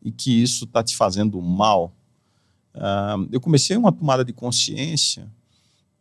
[0.01, 1.93] e que isso está te fazendo mal.
[2.75, 5.29] Uh, eu comecei uma tomada de consciência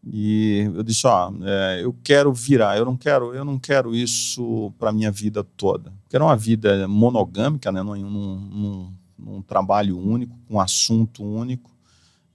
[0.05, 4.73] e eu disse, ó, é, eu quero virar, eu não quero, eu não quero isso
[4.79, 5.93] para minha vida toda.
[6.09, 8.93] Quero uma vida monogâmica, né, num, num
[9.41, 11.71] trabalho único, com um assunto único,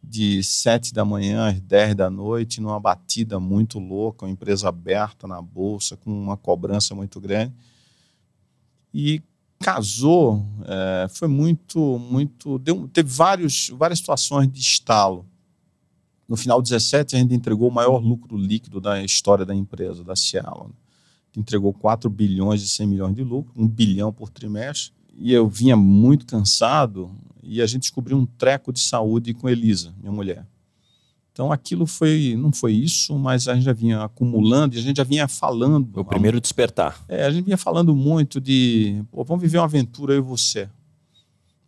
[0.03, 5.27] de sete da manhã às dez da noite, numa batida muito louca, uma empresa aberta
[5.27, 7.53] na bolsa, com uma cobrança muito grande.
[8.95, 9.21] E
[9.59, 12.59] casou, é, foi muito, muito.
[12.59, 15.27] Deu, teve vários, várias situações de estalo.
[16.29, 20.03] No final de 17, a gente entregou o maior lucro líquido da história da empresa,
[20.05, 20.75] da Cielo.
[21.37, 25.77] Entregou 4 bilhões e 100 milhões de lucro, 1 bilhão por trimestre e eu vinha
[25.77, 27.11] muito cansado
[27.43, 30.47] e a gente descobriu um treco de saúde com Elisa, minha mulher.
[31.33, 34.97] Então aquilo foi, não foi isso, mas a gente já vinha acumulando e a gente
[34.97, 36.01] já vinha falando.
[36.01, 37.05] O primeiro despertar.
[37.07, 40.69] É, a gente vinha falando muito de, pô, vamos viver uma aventura eu e você.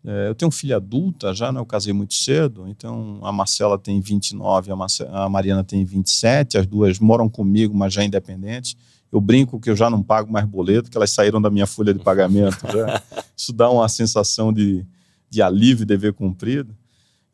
[0.04, 3.78] É, eu tenho um filho adulta já, né, eu casei muito cedo, então a Marcela
[3.78, 8.74] tem 29, a, Marcela, a Mariana tem 27, as duas moram comigo, mas já independentes.
[9.10, 11.94] Eu brinco que eu já não pago mais boleto, que elas saíram da minha folha
[11.94, 12.66] de pagamento.
[12.70, 13.02] Já.
[13.36, 14.84] Isso dá uma sensação de,
[15.30, 16.76] de alívio, dever cumprido.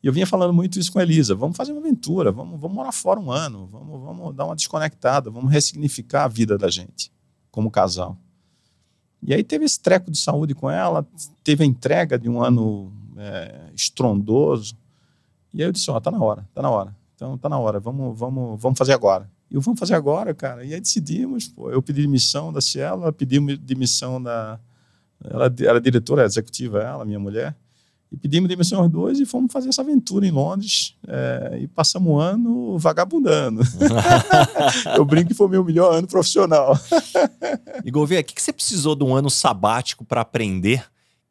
[0.01, 1.33] E eu vinha falando muito isso com a Elisa.
[1.33, 5.31] Vamos fazer uma aventura, vamos, vamos morar fora um ano, vamos, vamos dar uma desconectada,
[5.31, 7.11] vamos ressignificar a vida da gente
[7.49, 8.15] como casal.
[9.23, 11.07] E aí teve esse treco de saúde com ela,
[11.43, 14.77] teve a entrega de um ano é, estrondoso.
[15.51, 16.95] E aí eu disse, ó, oh, tá na hora, tá na hora.
[17.15, 19.27] Então tá na hora, vamos, vamos, vamos fazer agora.
[19.49, 20.63] E vamos fazer agora, cara.
[20.63, 24.59] E aí decidimos, pô, eu pedi demissão da Cielo, ela pediu demissão da.
[25.23, 27.55] Ela era diretora executiva, ela, minha mulher.
[28.11, 30.95] E pedimos demissão aos dois e fomos fazer essa aventura em Londres.
[31.07, 33.61] É, e passamos um ano vagabundando.
[34.95, 36.79] eu brinco que foi o meu melhor ano profissional.
[37.83, 40.85] e Gouveia, o que, que você precisou de um ano sabático para aprender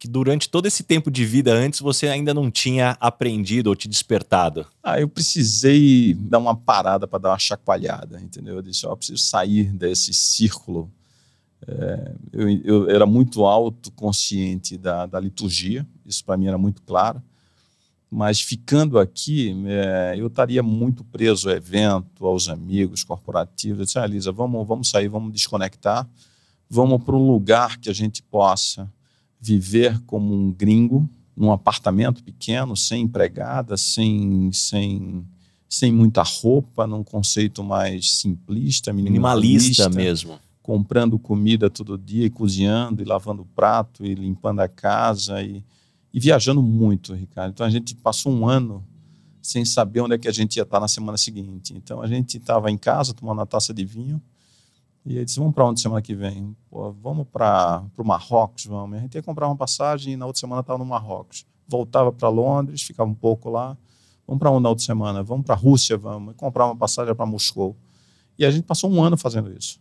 [0.04, 3.88] que durante todo esse tempo de vida antes você ainda não tinha aprendido ou te
[3.88, 4.66] despertado?
[4.82, 8.56] Ah, eu precisei dar uma parada para dar uma chacoalhada, entendeu?
[8.56, 10.92] Eu disse, ó, eu preciso sair desse círculo.
[11.66, 17.22] É, eu, eu, era muito autoconsciente da, da liturgia, isso para mim era muito claro,
[18.10, 23.78] Mas ficando aqui, é, eu estaria muito preso ao evento, aos amigos corporativos.
[23.78, 26.06] Eu disse, ah, Elisa, vamos, vamos sair, vamos desconectar,
[26.68, 28.86] vamos para um lugar que a gente possa
[29.44, 35.22] viver como um gringo, num apartamento pequeno, sem empregada, sem, sem,
[35.68, 40.38] sem muita roupa, num conceito mais simplista, minimalista, minimalista mesmo.
[40.62, 45.62] comprando comida todo dia, e cozinhando, e lavando o prato, e limpando a casa, e,
[46.12, 47.52] e viajando muito, Ricardo.
[47.52, 48.82] Então a gente passou um ano
[49.42, 51.74] sem saber onde é que a gente ia estar na semana seguinte.
[51.76, 54.22] Então a gente estava em casa tomando uma taça de vinho,
[55.04, 56.56] e ele disse: Vamos para onde semana que vem?
[56.70, 58.96] Pô, vamos para o Marrocos, vamos.
[58.96, 61.46] E a gente ia comprar uma passagem e na outra semana estava no Marrocos.
[61.68, 63.76] Voltava para Londres, ficava um pouco lá.
[64.26, 65.22] Vamos para onde na outra semana?
[65.22, 66.34] Vamos para a Rússia, vamos.
[66.34, 67.76] E comprar uma passagem para Moscou.
[68.38, 69.78] E a gente passou um ano fazendo isso,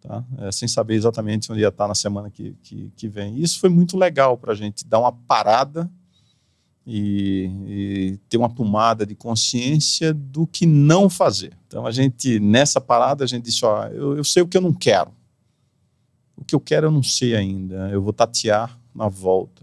[0.00, 0.24] tá?
[0.38, 3.36] É, sem saber exatamente onde ia estar na semana que, que, que vem.
[3.36, 5.90] E isso foi muito legal para a gente dar uma parada
[6.86, 11.52] e, e, ter uma tomada de consciência do que não fazer.
[11.66, 14.60] Então a gente nessa parada a gente disse, ó, eu, eu sei o que eu
[14.60, 15.10] não quero.
[16.36, 17.88] O que eu quero eu não sei ainda.
[17.90, 19.62] Eu vou tatear na volta.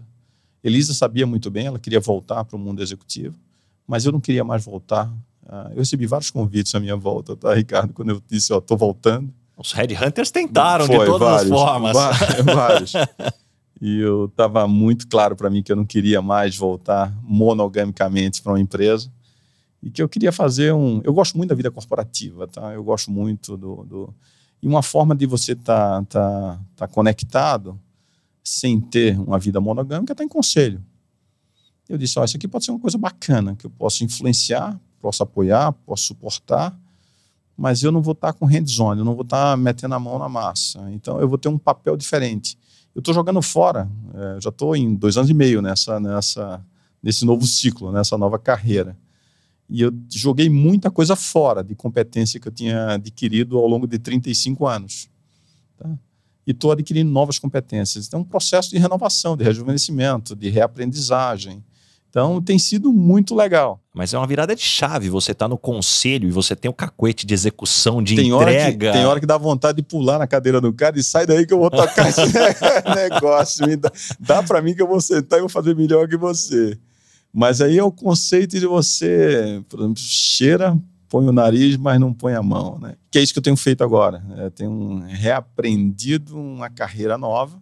[0.64, 3.36] Elisa sabia muito bem, ela queria voltar para o mundo executivo,
[3.86, 5.08] mas eu não queria mais voltar.
[5.44, 7.92] Uh, eu recebi vários convites à minha volta, tá, Ricardo?
[7.92, 9.32] Quando eu disse, ó, tô voltando.
[9.56, 11.96] Os Headhunters tentaram Foi, de todas vários, as formas.
[12.54, 12.92] Vários.
[13.82, 18.52] E eu estava muito claro para mim que eu não queria mais voltar monogamicamente para
[18.52, 19.12] uma empresa
[19.82, 21.00] e que eu queria fazer um.
[21.02, 22.72] Eu gosto muito da vida corporativa, tá?
[22.72, 23.84] Eu gosto muito do.
[23.84, 24.14] do...
[24.62, 27.76] E uma forma de você estar tá, tá, tá conectado
[28.44, 30.80] sem ter uma vida monogâmica está em conselho.
[31.88, 35.24] Eu disse: oh, isso aqui pode ser uma coisa bacana, que eu posso influenciar, posso
[35.24, 36.78] apoiar, posso suportar,
[37.56, 39.98] mas eu não vou estar tá com hands-on, eu não vou estar tá metendo a
[39.98, 40.88] mão na massa.
[40.92, 42.56] Então eu vou ter um papel diferente
[42.94, 43.88] eu estou jogando fora.
[44.14, 46.64] É, já estou em dois anos e meio nessa, nessa,
[47.02, 48.96] nesse novo ciclo, nessa nova carreira.
[49.68, 53.98] E eu joguei muita coisa fora de competência que eu tinha adquirido ao longo de
[53.98, 55.08] 35 anos.
[55.78, 55.88] Tá?
[56.46, 58.06] E estou adquirindo novas competências.
[58.06, 61.64] Então, é um processo de renovação, de rejuvenescimento, de reaprendizagem.
[62.12, 63.80] Então tem sido muito legal.
[63.94, 65.08] Mas é uma virada de chave.
[65.08, 68.36] Você está no conselho e você tem o cacuete de execução, de tem entrega.
[68.36, 71.26] Hora que, tem hora que dá vontade de pular na cadeira do cara e sai
[71.26, 72.20] daí que eu vou tocar esse
[72.94, 73.78] negócio.
[73.78, 76.78] dá dá para mim que eu vou sentar e vou fazer melhor que você.
[77.32, 82.12] Mas aí é o conceito de você, por exemplo, cheira, põe o nariz, mas não
[82.12, 82.78] põe a mão.
[82.78, 82.94] Né?
[83.10, 84.22] Que é isso que eu tenho feito agora.
[84.36, 87.58] É, tenho reaprendido uma carreira nova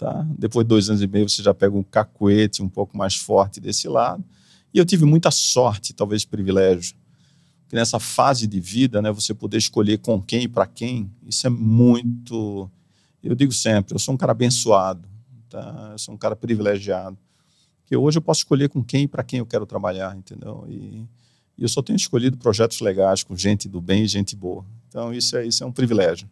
[0.00, 0.26] Tá?
[0.30, 3.60] Depois de dois anos e meio, você já pega um cacuete um pouco mais forte
[3.60, 4.24] desse lado.
[4.72, 6.96] E eu tive muita sorte, talvez privilégio,
[7.68, 11.46] que nessa fase de vida, né, você poder escolher com quem e para quem, isso
[11.46, 12.70] é muito.
[13.22, 15.06] Eu digo sempre, eu sou um cara abençoado,
[15.50, 15.90] tá?
[15.92, 17.18] eu sou um cara privilegiado.
[17.84, 20.64] Que hoje eu posso escolher com quem e para quem eu quero trabalhar, entendeu?
[20.66, 21.04] E,
[21.58, 24.64] e eu só tenho escolhido projetos legais com gente do bem e gente boa.
[24.88, 26.26] Então isso é, isso é um privilégio.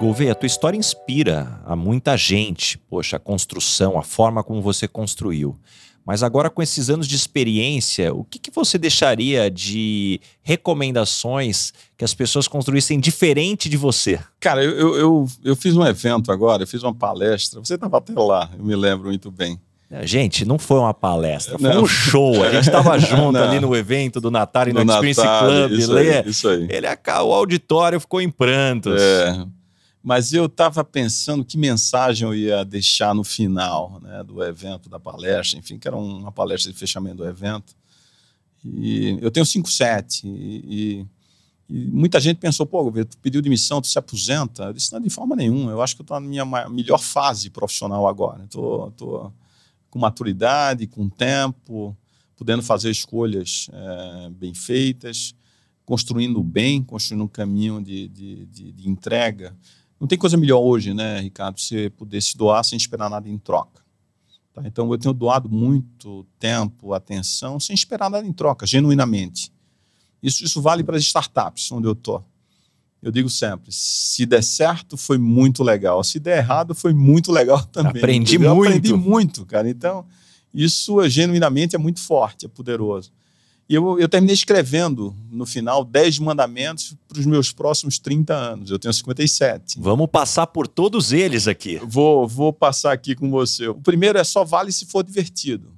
[0.00, 2.78] Gouveia, a tua história inspira a muita gente.
[2.88, 5.54] Poxa, a construção, a forma como você construiu.
[6.06, 12.04] Mas agora, com esses anos de experiência, o que, que você deixaria de recomendações que
[12.04, 14.18] as pessoas construíssem diferente de você?
[14.40, 17.60] Cara, eu, eu, eu, eu fiz um evento agora, eu fiz uma palestra.
[17.60, 19.60] Você estava até lá, eu me lembro muito bem.
[20.02, 21.82] Gente, não foi uma palestra, foi não.
[21.82, 22.42] um show.
[22.42, 23.42] A gente estava junto não.
[23.42, 25.72] ali no evento do Natal e no, no Experience Club.
[25.72, 26.68] Isso aí, isso aí.
[26.70, 28.98] Ele, o auditório ficou em prantos.
[28.98, 29.44] É
[30.02, 34.98] mas eu estava pensando que mensagem eu ia deixar no final né, do evento, da
[34.98, 37.76] palestra, enfim, que era uma palestra de fechamento do evento.
[38.64, 41.06] E eu tenho 5,7 e,
[41.68, 44.64] e, muita gente pensou, pô, tu pediu demissão, tu se aposenta?
[44.64, 47.50] Eu disse, não, de forma nenhuma, eu acho que eu estou na minha melhor fase
[47.50, 48.44] profissional agora.
[48.44, 49.32] Estou
[49.90, 51.96] com maturidade, com tempo,
[52.36, 55.34] podendo fazer escolhas é, bem feitas,
[55.84, 59.54] construindo bem, construindo um caminho de, de, de, de entrega
[60.00, 63.36] não tem coisa melhor hoje, né, Ricardo, você poder se doar sem esperar nada em
[63.36, 63.82] troca.
[64.54, 64.62] Tá?
[64.64, 69.52] Então, eu tenho doado muito tempo, atenção, sem esperar nada em troca, genuinamente.
[70.22, 72.24] Isso, isso vale para as startups, onde eu estou.
[73.02, 76.02] Eu digo sempre, se der certo, foi muito legal.
[76.02, 78.02] Se der errado, foi muito legal também.
[78.02, 78.50] Aprendi muito.
[78.50, 79.68] Eu aprendi muito, cara.
[79.68, 80.06] Então,
[80.52, 83.12] isso genuinamente é muito forte, é poderoso.
[83.70, 88.68] E eu, eu terminei escrevendo, no final, 10 mandamentos para os meus próximos 30 anos.
[88.68, 89.78] Eu tenho 57.
[89.78, 91.80] Vamos passar por todos eles aqui.
[91.84, 93.68] Vou, vou passar aqui com você.
[93.68, 95.72] O primeiro é só vale se for divertido.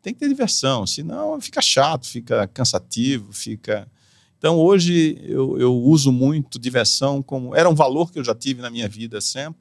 [0.00, 3.90] Tem que ter diversão, senão fica chato, fica cansativo, fica.
[4.38, 7.52] Então hoje eu, eu uso muito diversão como.
[7.52, 9.60] Era um valor que eu já tive na minha vida sempre,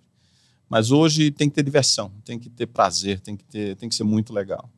[0.69, 3.95] Mas hoje tem que ter diversão, tem que ter prazer, tem que, ter, tem que
[3.95, 4.69] ser muito legal.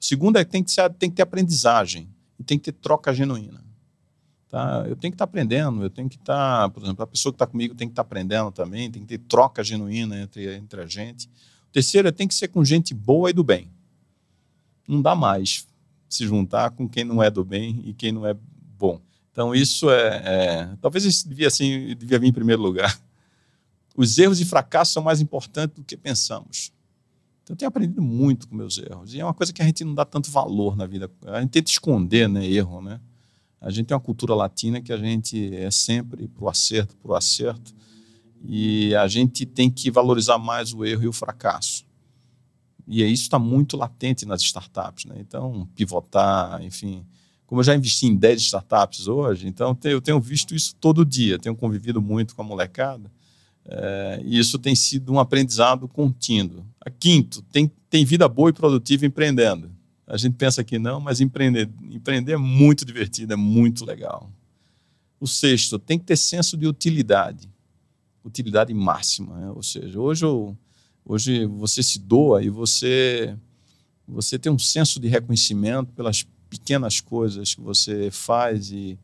[0.00, 2.12] O segundo é que tem que, ser, tem que ter aprendizagem
[2.44, 3.64] tem que ter troca genuína.
[4.48, 4.84] Tá?
[4.86, 7.32] Eu tenho que estar tá aprendendo, eu tenho que estar, tá, por exemplo, a pessoa
[7.32, 10.54] que está comigo tem que estar tá aprendendo também, tem que ter troca genuína entre,
[10.54, 11.26] entre a gente.
[11.68, 13.68] O terceiro é tem que ser com gente boa e do bem.
[14.86, 15.66] Não dá mais
[16.08, 18.36] se juntar com quem não é do bem e quem não é
[18.78, 19.00] bom.
[19.32, 20.22] Então, isso é.
[20.24, 22.96] é talvez isso devia, assim, devia vir em primeiro lugar.
[23.96, 26.72] Os erros e fracassos são mais importantes do que pensamos.
[27.44, 29.12] Então, eu tenho aprendido muito com meus erros.
[29.12, 31.10] E é uma coisa que a gente não dá tanto valor na vida.
[31.26, 32.98] A gente tenta esconder né, erro, né?
[33.60, 37.12] A gente tem uma cultura latina que a gente é sempre para o acerto, para
[37.12, 37.74] o acerto.
[38.42, 41.84] E a gente tem que valorizar mais o erro e o fracasso.
[42.86, 45.04] E isso está muito latente nas startups.
[45.04, 45.16] Né?
[45.18, 47.06] Então, pivotar, enfim.
[47.46, 51.38] Como eu já investi em 10 startups hoje, então eu tenho visto isso todo dia,
[51.38, 53.12] tenho convivido muito com a molecada.
[53.66, 56.64] É, e isso tem sido um aprendizado contínuo.
[56.80, 59.70] A quinto, tem, tem vida boa e produtiva empreendendo.
[60.06, 64.30] A gente pensa que não, mas empreender, empreender é muito divertido, é muito legal.
[65.18, 67.48] O sexto, tem que ter senso de utilidade,
[68.22, 69.38] utilidade máxima.
[69.38, 69.50] Né?
[69.50, 70.26] Ou seja, hoje,
[71.02, 73.34] hoje você se doa e você,
[74.06, 78.98] você tem um senso de reconhecimento pelas pequenas coisas que você faz e,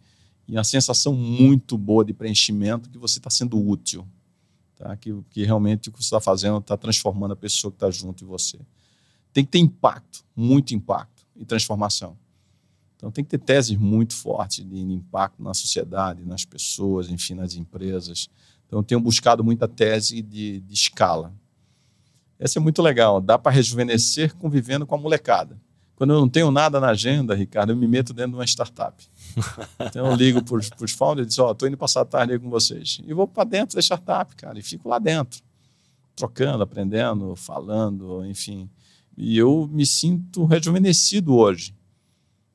[0.47, 4.07] e uma sensação muito boa de preenchimento que você está sendo útil
[4.81, 4.97] tá?
[4.97, 8.19] que, que realmente o que você está fazendo está transformando a pessoa que está junto
[8.19, 8.59] de você.
[9.33, 12.17] Tem que ter impacto, muito impacto e transformação.
[12.97, 17.55] Então tem que ter teses muito fortes de impacto na sociedade, nas pessoas, enfim, nas
[17.55, 18.29] empresas.
[18.67, 21.33] Então tenho buscado muita tese de, de escala.
[22.39, 25.61] Essa é muito legal, dá para rejuvenescer convivendo com a molecada.
[26.01, 29.07] Quando eu não tenho nada na agenda, Ricardo, eu me meto dentro de uma startup.
[29.81, 32.33] Então eu ligo para os founders e digo, ó, oh, estou indo passar a tarde
[32.33, 33.03] aí com vocês.
[33.07, 35.43] E vou para dentro da startup, cara, e fico lá dentro,
[36.17, 38.71] trocando, aprendendo, falando, enfim.
[39.15, 41.75] E eu me sinto rejuvenescido hoje.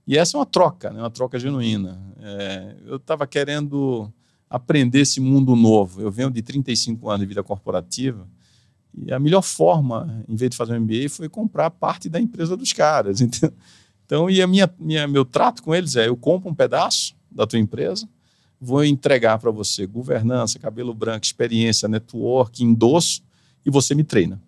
[0.07, 0.99] E essa é uma troca, né?
[0.99, 2.01] uma troca genuína.
[2.19, 4.11] É, eu estava querendo
[4.49, 6.01] aprender esse mundo novo.
[6.01, 8.27] Eu venho de 35 anos de vida corporativa
[8.97, 12.55] e a melhor forma, em vez de fazer um MBA, foi comprar parte da empresa
[12.55, 13.19] dos caras.
[13.21, 13.53] Entendeu?
[14.05, 17.45] Então, e a minha, minha, meu trato com eles é: eu compro um pedaço da
[17.45, 18.07] tua empresa,
[18.61, 23.21] vou entregar para você governança, cabelo branco, experiência, network, endosso,
[23.65, 24.41] e você me treina.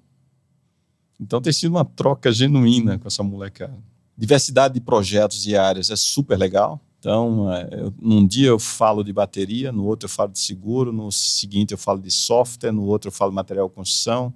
[1.20, 3.78] Então, tem sido uma troca genuína com essa molecada.
[4.16, 6.80] Diversidade de projetos e áreas é super legal.
[7.00, 10.92] Então, é, eu, num dia eu falo de bateria, no outro eu falo de seguro,
[10.92, 14.34] no seguinte eu falo de software, no outro eu falo de material de construção,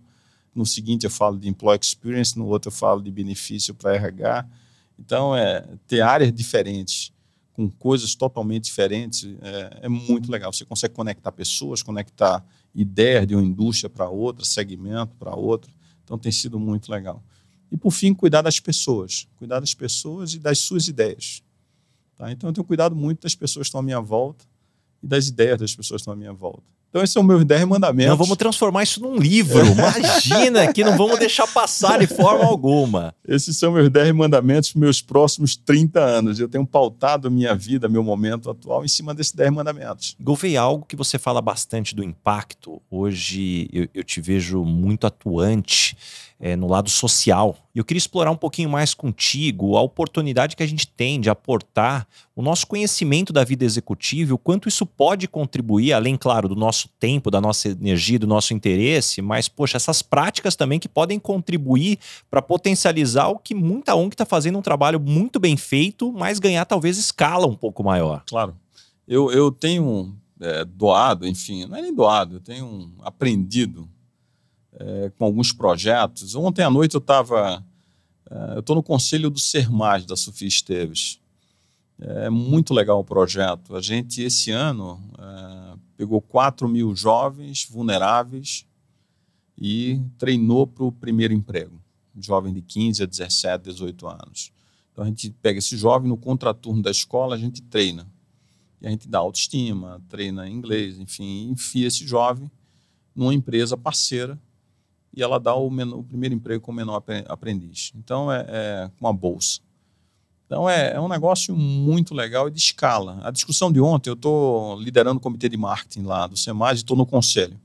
[0.53, 4.45] no seguinte eu falo de employee experience, no outro eu falo de benefício para RH.
[4.99, 7.12] Então, é, ter áreas diferentes,
[7.53, 10.53] com coisas totalmente diferentes, é, é, muito legal.
[10.53, 15.72] Você consegue conectar pessoas, conectar ideias de uma indústria para outra, segmento para outro.
[16.03, 17.24] Então, tem sido muito legal.
[17.72, 19.28] E, por fim, cuidar das pessoas.
[19.38, 21.41] Cuidar das pessoas e das suas ideias.
[22.22, 22.32] Tá?
[22.32, 24.45] Então, eu tenho cuidado muito das pessoas que estão à minha volta
[25.01, 26.61] e das ideias das pessoas que estão à minha volta.
[26.88, 28.11] Então, esses são meus 10 mandamentos.
[28.11, 29.65] Não vamos transformar isso num livro.
[29.65, 33.15] Imagina que não vamos deixar passar de forma alguma.
[33.28, 36.39] Esses são meus 10 mandamentos para meus próximos 30 anos.
[36.39, 40.15] Eu tenho pautado minha vida, meu momento atual, em cima desses 10 mandamentos.
[40.19, 42.80] Gouveia, algo que você fala bastante do impacto.
[42.91, 45.97] Hoje eu, eu te vejo muito atuante
[46.41, 47.55] é, no lado social.
[47.73, 51.29] E eu queria explorar um pouquinho mais contigo a oportunidade que a gente tem de
[51.29, 56.55] aportar o nosso conhecimento da vida executiva, o quanto isso pode contribuir, além, claro, do
[56.55, 61.19] nosso tempo, da nossa energia, do nosso interesse, mas, poxa, essas práticas também que podem
[61.19, 66.39] contribuir para potencializar o que muita ONG está fazendo um trabalho muito bem feito, mas
[66.39, 68.23] ganhar talvez escala um pouco maior.
[68.27, 68.55] Claro.
[69.07, 73.87] Eu, eu tenho é, doado, enfim, não é nem doado, eu tenho aprendido
[74.74, 76.36] é, com alguns projetos.
[76.36, 77.63] Ontem à noite eu estava.
[78.30, 81.19] É, eu estou no conselho do Ser Mais, da Sofia Esteves.
[81.99, 83.76] É muito legal o projeto.
[83.76, 88.65] A gente, esse ano, é, pegou 4 mil jovens vulneráveis
[89.57, 91.80] e treinou para o primeiro emprego.
[92.19, 94.51] Jovem de 15 a 17, 18 anos.
[94.91, 98.07] Então a gente pega esse jovem no contraturno da escola, a gente treina.
[98.82, 102.49] E a gente dá autoestima, treina inglês, enfim, enfia esse jovem
[103.15, 104.39] numa empresa parceira
[105.14, 107.91] e ela dá o, menor, o primeiro emprego como menor aprendiz.
[107.95, 109.59] Então, é, é uma bolsa.
[110.45, 113.20] Então, é, é, um negócio muito legal e de escala.
[113.24, 116.82] A discussão de ontem, eu estou liderando o comitê de marketing lá do SEMAS e
[116.82, 117.59] estou no conselho.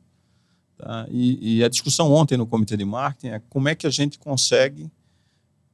[0.76, 1.06] Tá?
[1.10, 4.18] E, e, a discussão ontem no comitê de marketing é como é que a gente
[4.18, 4.90] consegue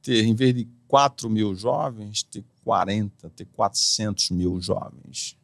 [0.01, 5.37] ter, em vez de 4 mil jovens, ter 40, ter 400 mil jovens.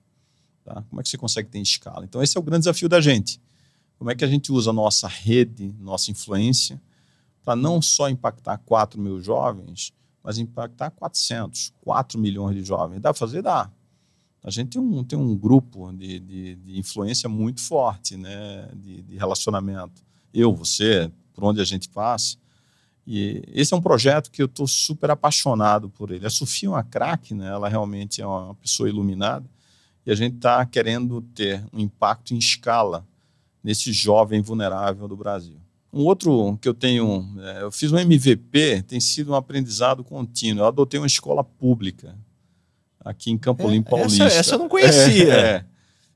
[0.63, 0.83] Tá?
[0.89, 2.05] Como é que você consegue ter escala?
[2.05, 3.39] Então, esse é o grande desafio da gente
[3.99, 6.81] Como é que a gente usa a nossa rede, nossa influência,
[7.43, 9.93] para não só impactar 4 mil jovens,
[10.23, 13.01] mas impactar 400, 4 milhões de jovens.
[13.01, 13.41] Dá para fazer?
[13.41, 13.69] Dá.
[14.41, 18.69] A gente tem um, tem um grupo de, de, de influência muito forte, né?
[18.73, 20.01] de, de relacionamento.
[20.33, 22.37] Eu, você, por onde a gente passa.
[23.05, 26.25] E esse é um projeto que eu estou super apaixonado por ele.
[26.25, 27.47] A Sofia é uma craque, né?
[27.47, 29.45] ela realmente é uma pessoa iluminada.
[30.05, 33.05] E a gente está querendo ter um impacto em escala
[33.63, 35.57] nesse jovem vulnerável do Brasil.
[35.91, 40.63] Um outro que eu tenho, é, eu fiz um MVP, tem sido um aprendizado contínuo.
[40.63, 42.15] Eu adotei uma escola pública
[43.03, 44.25] aqui em Campolim é, Paulista.
[44.25, 45.33] Essa, essa, eu não conhecia.
[45.33, 45.65] É, é,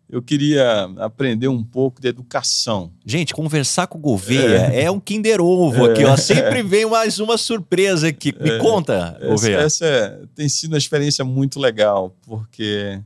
[0.07, 2.91] eu queria aprender um pouco de educação.
[3.03, 6.13] Gente, conversar com o Gouveia é, é um Kinder Ovo aqui, ó.
[6.13, 6.17] É.
[6.17, 8.31] Sempre vem mais uma surpresa aqui.
[8.39, 8.59] Me é.
[8.59, 9.57] conta, Gouveia.
[9.57, 13.01] Essa, essa tem sido uma experiência muito legal, porque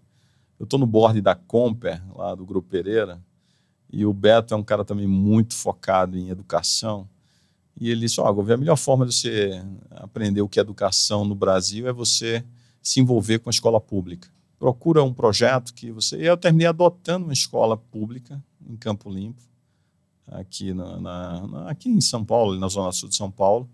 [0.59, 3.17] eu estou no board da Comper, lá do Grupo Pereira,
[3.89, 7.07] e o Beto é um cara também muito focado em educação.
[7.79, 11.23] E ele disse: Ó, oh, a melhor forma de você aprender o que é educação
[11.23, 12.43] no Brasil é você
[12.81, 14.29] se envolver com a escola pública.
[14.59, 16.17] Procura um projeto que você.
[16.17, 19.41] E eu terminei adotando uma escola pública em Campo Limpo,
[20.27, 23.69] aqui, na, na, aqui em São Paulo, na Zona Sul de São Paulo.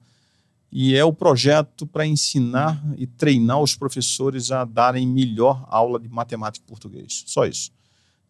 [0.72, 6.09] E é o projeto para ensinar e treinar os professores a darem melhor aula de
[6.09, 7.24] matemática e português.
[7.28, 7.72] Só isso.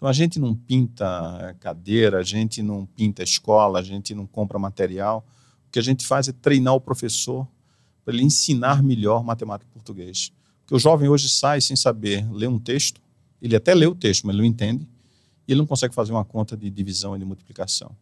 [0.04, 4.60] Então a gente não pinta cadeira, a gente não pinta escola, a gente não compra
[4.60, 5.26] material.
[5.66, 7.48] O que a gente faz é treinar o professor
[8.04, 10.30] para ele ensinar melhor matemática e português.
[10.60, 13.00] Porque o jovem hoje sai sem saber ler um texto,
[13.42, 14.86] ele até lê o texto, mas ele não entende,
[15.48, 17.96] e ele não consegue fazer uma conta de divisão e de multiplicação.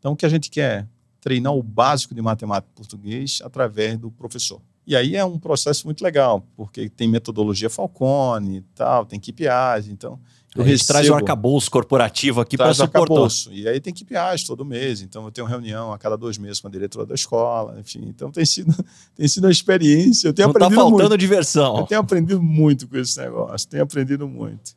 [0.00, 0.86] Então o que a gente quer é
[1.20, 4.60] treinar o básico de matemática e português através do professor.
[4.84, 9.86] E aí é um processo muito legal, porque tem metodologia Falcone e tal, tem KPIs,
[9.88, 10.18] então
[10.56, 13.00] eu a gente traz um arcabouço corporativo aqui para suportar.
[13.00, 13.52] Arcabouço.
[13.52, 15.02] E aí tem que KPIs todo mês.
[15.02, 17.78] Então eu tenho reunião a cada dois meses com a diretora da escola.
[17.78, 18.74] Enfim, então tem sido,
[19.14, 20.28] tem sido uma experiência.
[20.28, 21.18] Eu tenho Não está faltando muito.
[21.18, 21.78] diversão.
[21.78, 23.68] Eu tenho aprendido muito com esse negócio.
[23.68, 24.74] Tenho aprendido muito.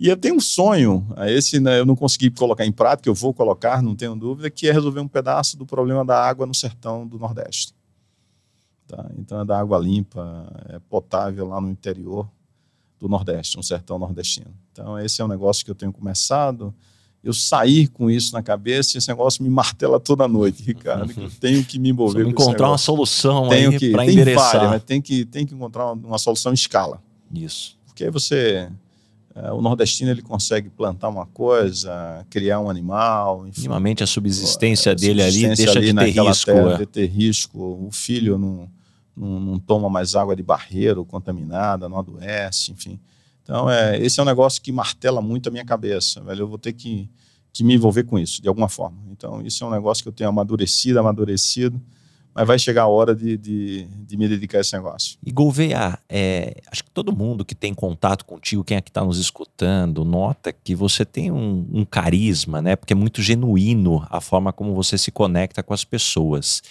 [0.00, 3.34] E eu tenho um sonho, esse né, eu não consegui colocar em prática, eu vou
[3.34, 7.04] colocar, não tenho dúvida, que é resolver um pedaço do problema da água no sertão
[7.04, 7.74] do Nordeste.
[8.86, 9.10] Tá?
[9.18, 12.30] Então é da água limpa, é potável lá no interior
[12.98, 14.52] do Nordeste, no sertão nordestino.
[14.72, 16.74] Então, esse é um negócio que eu tenho começado.
[17.22, 21.12] Eu sair com isso na cabeça, esse negócio me martela toda noite, Ricardo.
[21.20, 24.52] Eu tenho que me envolver com encontrar uma solução tenho aí para endereçar.
[24.52, 27.02] Várias, mas tem que, tem que encontrar uma, uma solução em escala.
[27.32, 27.76] Isso.
[27.86, 28.70] Porque aí você
[29.42, 33.46] é, o nordestino ele consegue plantar uma coisa, criar um animal.
[33.46, 36.46] Enfim, Minimamente a subsistência a dele subsistência ali deixa ali de ter risco.
[36.46, 36.76] Terra, é.
[36.76, 37.86] de ter risco.
[37.86, 38.68] O filho não,
[39.18, 42.98] não, não, toma mais água de barreiro contaminada, não adoece, enfim.
[43.42, 46.42] Então, é, esse é um negócio que martela muito a minha cabeça, velho.
[46.42, 47.08] Eu vou ter que,
[47.52, 48.98] que me envolver com isso, de alguma forma.
[49.10, 51.80] Então, isso é um negócio que eu tenho amadurecido, amadurecido,
[52.38, 55.18] mas vai chegar a hora de, de, de me dedicar a esse negócio.
[55.26, 59.02] E Gouveia, é, acho que todo mundo que tem contato contigo, quem é que está
[59.02, 62.76] nos escutando, nota que você tem um, um, carisma, né?
[62.76, 66.62] Porque é muito genuíno a forma como você se conecta com as pessoas.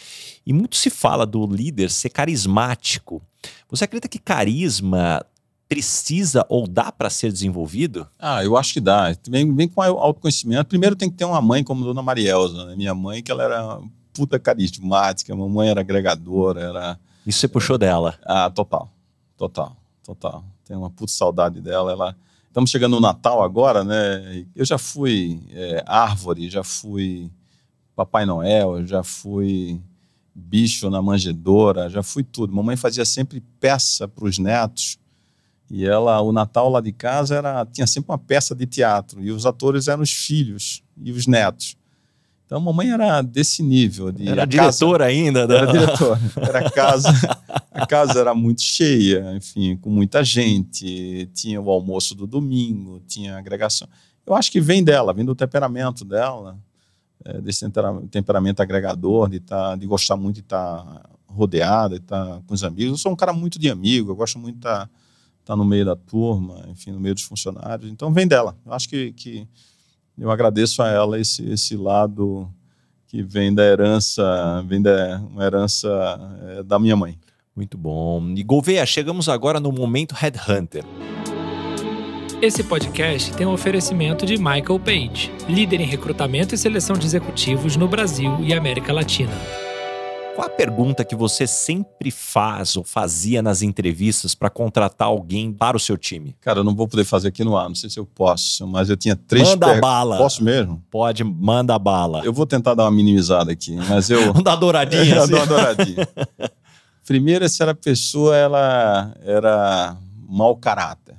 [0.48, 3.22] E muito se fala do líder ser carismático.
[3.70, 5.22] Você acredita que carisma
[5.68, 8.08] precisa ou dá para ser desenvolvido?
[8.18, 9.14] Ah, eu acho que dá.
[9.28, 10.70] Vem, vem com autoconhecimento.
[10.70, 12.78] Primeiro tem que ter uma mãe como Dona Marielza, né?
[12.78, 13.82] minha mãe, que ela era
[14.14, 17.00] puta carismática, mamãe era agregadora, era...
[17.26, 18.18] Isso você puxou dela?
[18.24, 18.90] Ah, total,
[19.36, 20.46] total, total.
[20.64, 22.16] Tenho uma puta saudade dela, ela...
[22.48, 24.46] Estamos chegando no Natal agora, né?
[24.56, 27.30] Eu já fui é, árvore, já fui
[27.94, 29.82] Papai Noel, já fui
[30.38, 32.54] bicho na manjedoura, já fui tudo.
[32.54, 35.00] Mamãe fazia sempre peça para os netos.
[35.70, 39.32] E ela, o Natal lá de casa era tinha sempre uma peça de teatro e
[39.32, 41.76] os atores eram os filhos e os netos.
[42.46, 44.10] Então, a mamãe era desse nível.
[44.10, 45.46] De, era diretora casa, ainda?
[45.46, 45.58] Da...
[45.58, 46.20] Era diretora.
[46.38, 47.10] Era casa,
[47.74, 51.30] a casa era muito cheia, enfim, com muita gente.
[51.34, 53.90] Tinha o almoço do domingo, tinha agregação.
[54.26, 56.58] Eu acho que vem dela, vem do temperamento dela,
[57.26, 57.66] é, desse
[58.12, 62.54] temperamento agregador, de, tá, de gostar muito de estar tá rodeada, de estar tá com
[62.54, 62.92] os amigos.
[62.92, 64.90] Eu sou um cara muito de amigo, eu gosto muito de estar, tá,
[65.42, 67.92] estar no meio da turma, enfim, no meio dos funcionários.
[67.92, 68.56] Então, vem dela.
[68.66, 69.48] Eu acho que, que
[70.18, 72.50] eu agradeço a ela esse, esse lado
[73.08, 75.88] que vem da herança, vem da uma herança
[76.50, 77.18] é, da minha mãe.
[77.56, 78.34] Muito bom.
[78.36, 80.84] E Gouveia, chegamos agora no momento Headhunter.
[82.42, 87.76] Esse podcast tem um oferecimento de Michael Page, líder em recrutamento e seleção de executivos
[87.76, 89.32] no Brasil e América Latina.
[90.36, 95.76] Qual a pergunta que você sempre faz ou fazia nas entrevistas para contratar alguém para
[95.76, 96.36] o seu time?
[96.40, 98.88] Cara, eu não vou poder fazer aqui no ar, não sei se eu posso, mas
[98.88, 100.18] eu tinha três Manda per- bala.
[100.18, 100.84] Posso mesmo?
[100.92, 102.22] Pode, manda bala.
[102.24, 104.32] Eu vou tentar dar uma minimizada aqui, mas eu.
[104.32, 105.32] Não dá douradinha eu assim?
[105.32, 106.08] dou uma douradinha.
[107.08, 109.98] Primeiro, se era a pessoa ela era
[110.30, 111.17] mau caráter.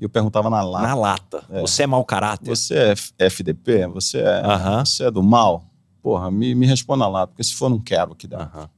[0.00, 0.86] E eu perguntava na lata.
[0.88, 1.44] Na lata.
[1.50, 1.60] É.
[1.60, 2.48] Você é mau caráter?
[2.48, 2.74] Você
[3.18, 3.86] é FDP?
[3.88, 4.84] Você é, Aham.
[4.84, 5.62] você é do mal?
[6.02, 8.44] Porra, me, me responda lá, porque se for, não quero que dá.
[8.44, 8.68] Aham.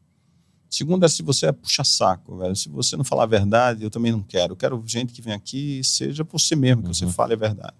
[0.68, 2.56] Segundo é se você é puxa-saco, velho.
[2.56, 4.52] Se você não falar a verdade, eu também não quero.
[4.52, 7.12] Eu quero gente que vem aqui e seja você mesmo, que você Uhum.
[7.12, 7.74] fale a verdade.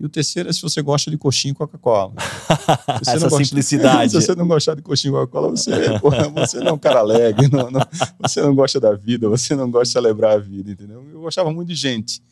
[0.00, 2.12] E o terceiro é se você gosta de coxinha e Coca-Cola.
[3.02, 4.12] Você Essa não gosta- simplicidade.
[4.12, 7.00] Se você não gostar de coxinha e Coca-Cola, você, porra, você não é um cara
[7.00, 7.80] alegre, não- não-
[8.20, 11.04] você não gosta da vida, você não gosta de celebrar a vida, entendeu?
[11.12, 12.22] Eu gostava muito de gente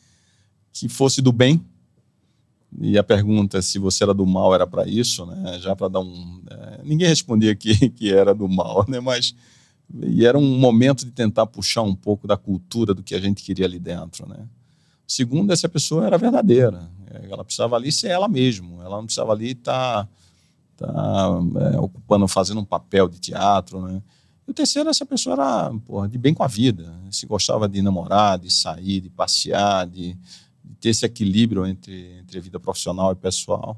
[0.80, 1.64] que fosse do bem.
[2.78, 5.58] E a pergunta se você era do mal era para isso, né?
[5.60, 6.42] Já para dar um.
[6.50, 9.00] é, ninguém respondia que, que era do mal, né?
[9.00, 9.34] Mas
[10.02, 13.42] e era um momento de tentar puxar um pouco da cultura do que a gente
[13.42, 14.46] queria ali dentro, né?
[15.06, 16.90] Segundo, é se a pessoa era verdadeira.
[17.30, 18.84] Ela precisava ali ser ela mesma.
[18.84, 20.08] Ela não precisava ali estar
[20.76, 21.28] tá,
[21.72, 24.02] é, ocupando, fazendo um papel de teatro, né?
[24.46, 26.92] E o terceiro, essa pessoa era porra, de bem com a vida.
[27.10, 30.16] Se gostava de namorar, de sair, de passear, de
[30.86, 33.76] ter esse equilíbrio entre, entre a vida profissional e pessoal.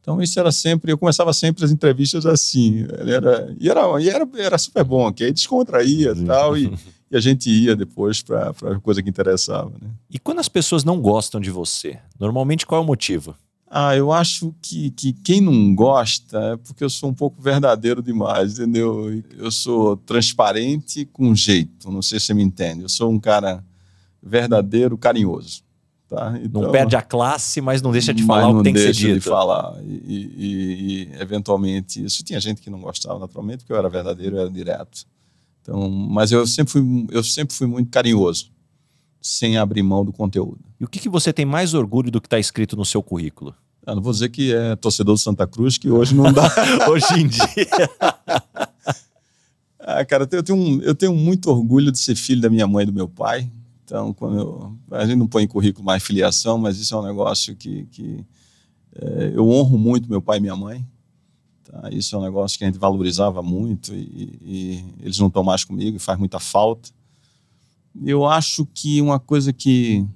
[0.00, 0.92] Então, isso era sempre.
[0.92, 2.86] Eu começava sempre as entrevistas assim.
[3.06, 6.56] Era, e era, e era, era super bom, que aí descontraía e tal.
[6.56, 6.70] E,
[7.10, 9.70] e a gente ia depois para a coisa que interessava.
[9.80, 9.88] Né?
[10.10, 13.34] E quando as pessoas não gostam de você, normalmente qual é o motivo?
[13.72, 18.02] Ah, eu acho que, que quem não gosta é porque eu sou um pouco verdadeiro
[18.02, 19.22] demais, entendeu?
[19.38, 22.82] Eu sou transparente com jeito, não sei se você me entende.
[22.82, 23.64] Eu sou um cara
[24.20, 25.62] verdadeiro, carinhoso.
[26.10, 26.32] Tá?
[26.32, 28.80] Não Então- perde a classe, mas não deixa de falar o não que tem que
[28.80, 29.28] ser deixa de dito.
[29.28, 29.80] falar.
[29.84, 34.34] E, e- e, eventualmente, isso tinha gente que não gostava naturalmente, porque eu era verdadeiro,
[34.36, 35.04] eu era direto.
[35.62, 38.50] Então, mas eu sempre fui, eu sempre fui muito carinhoso,
[39.22, 40.58] sem abrir mão do conteúdo.
[40.80, 43.54] E o que, que você tem mais orgulho do que está escrito no seu currículo?
[43.86, 46.42] Eu não vou dizer que é torcedor do Santa Cruz, que hoje não dá.
[46.90, 47.44] Hoje em dia.
[49.82, 52.82] Ah, cara, eu tenho, um- eu tenho muito orgulho de ser filho da minha mãe
[52.82, 53.50] e do meu pai.
[53.90, 57.02] Então, quando eu, a gente não põe em currículo mais filiação, mas isso é um
[57.02, 58.24] negócio que, que
[58.94, 60.86] é, eu honro muito meu pai e minha mãe.
[61.64, 61.90] Tá?
[61.90, 65.64] Isso é um negócio que a gente valorizava muito e, e eles não estão mais
[65.64, 66.88] comigo e faz muita falta.
[68.04, 70.06] Eu acho que uma coisa que,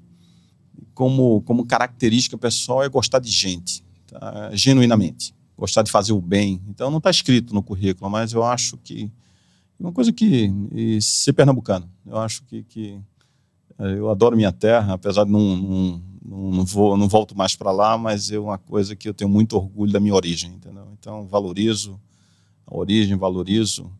[0.94, 4.50] como, como característica pessoal, é gostar de gente, tá?
[4.52, 5.34] genuinamente.
[5.58, 6.62] Gostar de fazer o bem.
[6.68, 9.10] Então, não está escrito no currículo, mas eu acho que
[9.76, 10.48] uma coisa que
[11.00, 11.90] ser pernambucano.
[12.06, 13.02] Eu acho que, que
[13.78, 17.70] eu adoro minha terra, apesar de não não, não, não vou não volto mais para
[17.70, 20.86] lá, mas é uma coisa que eu tenho muito orgulho da minha origem, entendeu?
[20.98, 22.00] Então valorizo
[22.66, 23.90] a origem, valorizo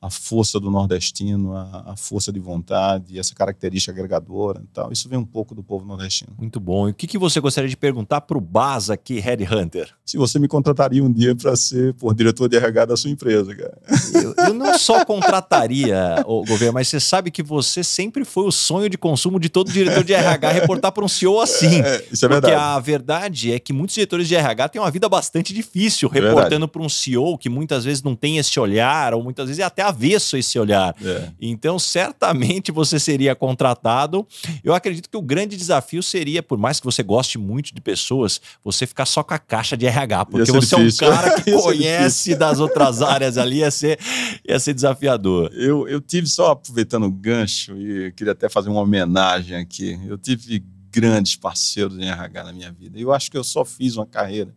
[0.00, 4.92] a força do nordestino, a, a força de vontade, essa característica agregadora e tal.
[4.92, 6.32] Isso vem um pouco do povo nordestino.
[6.38, 6.88] Muito bom.
[6.88, 9.90] E o que, que você gostaria de perguntar para o Baz aqui, Headhunter?
[10.04, 13.54] Se você me contrataria um dia para ser por diretor de RH da sua empresa,
[13.54, 13.78] cara.
[14.14, 18.52] Eu, eu não só contrataria o governo, mas você sabe que você sempre foi o
[18.52, 21.80] sonho de consumo de todo diretor de RH reportar para um CEO assim.
[21.80, 22.54] É, isso é Porque verdade.
[22.54, 26.68] a verdade é que muitos diretores de RH têm uma vida bastante difícil, É reportando
[26.68, 29.85] para um CEO que muitas vezes não tem esse olhar, ou muitas vezes é até
[29.88, 30.94] avesso a esse olhar.
[31.02, 31.30] É.
[31.40, 34.26] Então, certamente você seria contratado.
[34.62, 38.40] Eu acredito que o grande desafio seria, por mais que você goste muito de pessoas,
[38.64, 41.06] você ficar só com a caixa de RH, porque você difícil.
[41.06, 43.98] é um cara que conhece das outras áreas ali, ia ser,
[44.46, 45.50] ia ser desafiador.
[45.52, 49.98] Eu, eu tive, só aproveitando o gancho, e queria até fazer uma homenagem aqui.
[50.06, 52.98] Eu tive grandes parceiros em RH na minha vida.
[52.98, 54.54] Eu acho que eu só fiz uma carreira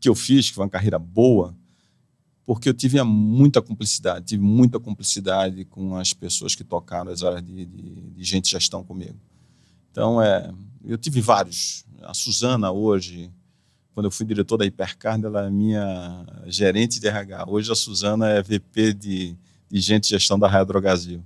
[0.00, 1.54] que eu fiz, que foi uma carreira boa,
[2.48, 7.44] porque eu tive muita cumplicidade, tive muita cumplicidade com as pessoas que tocaram as áreas
[7.44, 9.20] de, de, de gente de gestão comigo.
[9.90, 10.50] Então, é,
[10.82, 11.84] eu tive vários.
[12.00, 13.30] A Suzana, hoje,
[13.92, 17.44] quando eu fui diretor da Hipercard, ela é minha gerente de RH.
[17.46, 19.36] Hoje a Suzana é VP de,
[19.70, 21.22] de gente de gestão da Raia Drogazil.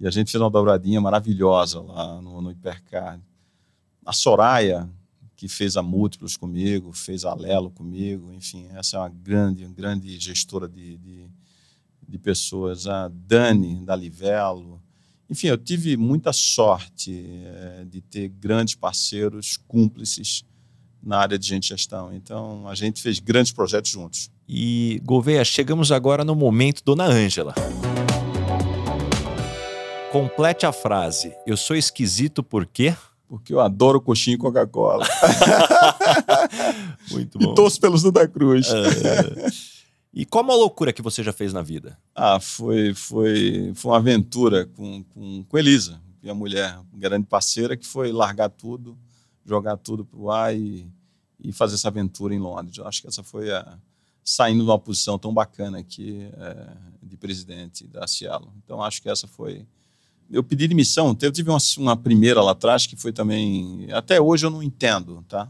[0.00, 3.22] E a gente fez uma dobradinha maravilhosa lá no, no Hipercard.
[4.04, 4.90] A Soraya,
[5.40, 10.20] que fez a Múltiplos comigo, fez a Lelo comigo, enfim, essa é uma grande, grande
[10.20, 11.30] gestora de, de,
[12.06, 12.86] de pessoas.
[12.86, 14.82] A Dani, da Livelo.
[15.30, 20.44] Enfim, eu tive muita sorte eh, de ter grandes parceiros, cúmplices
[21.02, 22.12] na área de gente gestão.
[22.12, 24.30] Então, a gente fez grandes projetos juntos.
[24.46, 27.54] E, Gouveia, chegamos agora no momento Dona Ângela.
[30.12, 31.32] Complete a frase.
[31.46, 32.94] Eu sou esquisito por quê?
[33.30, 35.06] Porque eu adoro coxinha e Coca-Cola.
[37.12, 38.66] Muito e torço pelo Santa Cruz.
[38.68, 39.48] É.
[40.12, 41.96] E qual a loucura que você já fez na vida?
[42.12, 47.86] Ah, foi, foi, foi uma aventura com, com, com Elisa, minha mulher, grande parceira, que
[47.86, 48.98] foi largar tudo,
[49.46, 50.90] jogar tudo para o ar e,
[51.38, 52.78] e fazer essa aventura em Londres.
[52.78, 53.78] Eu acho que essa foi a,
[54.24, 56.66] saindo de uma posição tão bacana aqui é,
[57.00, 58.52] de presidente da Cielo.
[58.64, 59.64] Então, acho que essa foi.
[60.30, 61.16] Eu pedi demissão.
[61.20, 63.88] Eu tive uma, uma primeira lá atrás que foi também.
[63.92, 65.48] Até hoje eu não entendo, tá?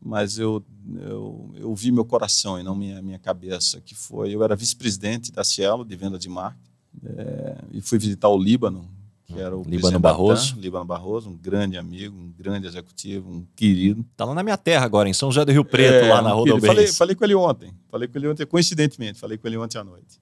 [0.00, 0.62] Mas eu,
[1.00, 4.34] eu, eu vi meu coração e não minha, minha cabeça, que foi.
[4.34, 6.70] Eu era vice-presidente da Cielo, de venda de marketing,
[7.04, 8.88] é, e fui visitar o Líbano,
[9.26, 10.54] que era o Líbano Barroso.
[10.56, 14.04] Líbano Barroso, um grande amigo, um grande executivo, um querido.
[14.16, 16.30] Tá lá na minha terra agora, em São José do Rio Preto, é, lá na
[16.30, 19.78] Rua falei, falei com ele ontem, falei com ele ontem, coincidentemente, falei com ele ontem
[19.78, 20.20] à noite.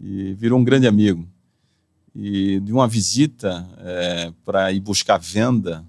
[0.00, 1.28] E virou um grande amigo.
[2.14, 5.84] E de uma visita é, para ir buscar venda,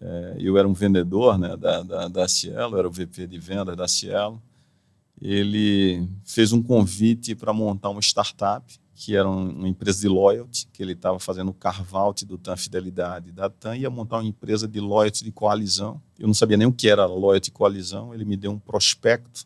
[0.00, 3.76] é, eu era um vendedor né, da, da, da Cielo, era o VP de vendas
[3.76, 4.42] da Cielo,
[5.20, 10.80] ele fez um convite para montar uma startup que era uma empresa de loyalty, que
[10.80, 14.78] ele estava fazendo o carve-out do TAM Fidelidade da TAM, ia montar uma empresa de
[14.78, 16.00] loyalty de coalizão.
[16.16, 19.44] Eu não sabia nem o que era loyalty coalizão, ele me deu um prospecto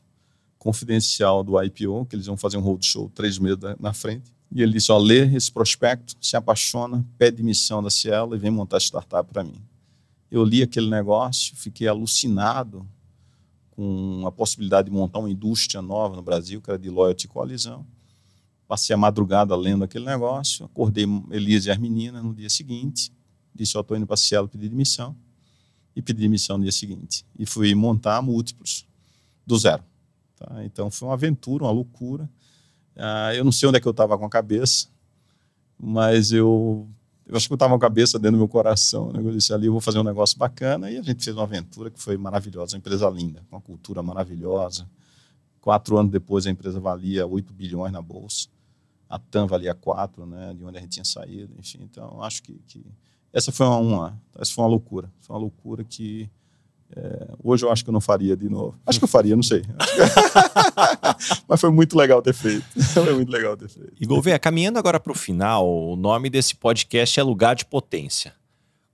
[0.58, 4.35] confidencial do IPO, que eles iam fazer um roadshow três meses na frente.
[4.52, 8.50] E ele disse, ó, lê esse prospecto, se apaixona, pede missão da Cielo e vem
[8.50, 9.60] montar startup para mim.
[10.30, 12.86] Eu li aquele negócio, fiquei alucinado
[13.72, 17.84] com a possibilidade de montar uma indústria nova no Brasil, que era de loyalty coalizão
[18.66, 23.12] Passei a madrugada lendo aquele negócio, acordei Elisa e as meninas no dia seguinte,
[23.54, 25.16] disse, eu estou indo para Cielo pedir demissão,
[25.94, 27.24] e pedi demissão no dia seguinte.
[27.38, 28.84] E fui montar múltiplos
[29.46, 29.82] do zero.
[30.36, 30.64] Tá?
[30.64, 32.28] Então foi uma aventura, uma loucura.
[32.96, 34.88] Ah, eu não sei onde é que eu estava com a cabeça,
[35.78, 36.88] mas eu,
[37.26, 39.12] eu acho que eu estava com a cabeça dentro do meu coração.
[39.12, 39.20] Né?
[39.20, 41.90] Eu disse ali, eu vou fazer um negócio bacana, e a gente fez uma aventura
[41.90, 44.88] que foi maravilhosa, uma empresa linda, com uma cultura maravilhosa.
[45.60, 48.48] Quatro anos depois a empresa valia 8 bilhões na bolsa
[49.08, 51.78] a TAM valia 4, né, de onde a gente tinha saído, enfim.
[51.82, 52.84] Então, acho que, que
[53.32, 55.10] essa foi uma, uma, essa foi uma loucura.
[55.20, 56.28] Foi uma loucura que
[56.94, 58.78] é, hoje eu acho que eu não faria de novo.
[58.86, 59.62] Acho que eu faria, não sei.
[61.48, 62.64] Mas foi muito legal ter feito.
[62.92, 63.94] Foi muito legal ter feito.
[64.00, 68.34] E Gouveia, caminhando agora para o final, o nome desse podcast é Lugar de Potência.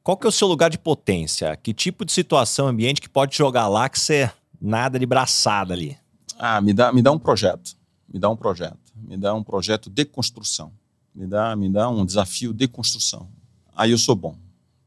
[0.03, 1.57] Qual que é o seu lugar de potência?
[1.57, 4.31] Que tipo de situação, ambiente que pode jogar lá que você
[4.61, 5.97] nada de braçada ali?
[6.39, 7.77] Ah, me dá, me dá um projeto.
[8.13, 10.73] Me dá um projeto me dá um projeto de construção,
[11.15, 13.29] me dá, me dá um desafio de construção.
[13.75, 14.37] Aí eu sou bom.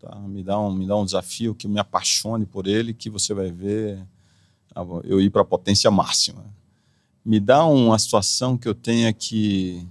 [0.05, 0.15] Tá?
[0.19, 3.51] Me, dá um, me dá um desafio que me apaixone por ele, que você vai
[3.51, 4.05] ver
[5.05, 6.45] eu ir para a potência máxima.
[7.25, 9.83] Me dá uma situação que eu tenha que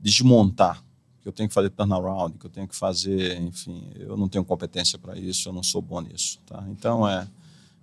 [0.00, 0.82] desmontar,
[1.20, 4.42] que eu tenho que fazer turnaround, que eu tenho que fazer, enfim, eu não tenho
[4.42, 6.38] competência para isso, eu não sou bom nisso.
[6.46, 6.64] Tá?
[6.70, 7.28] Então, é,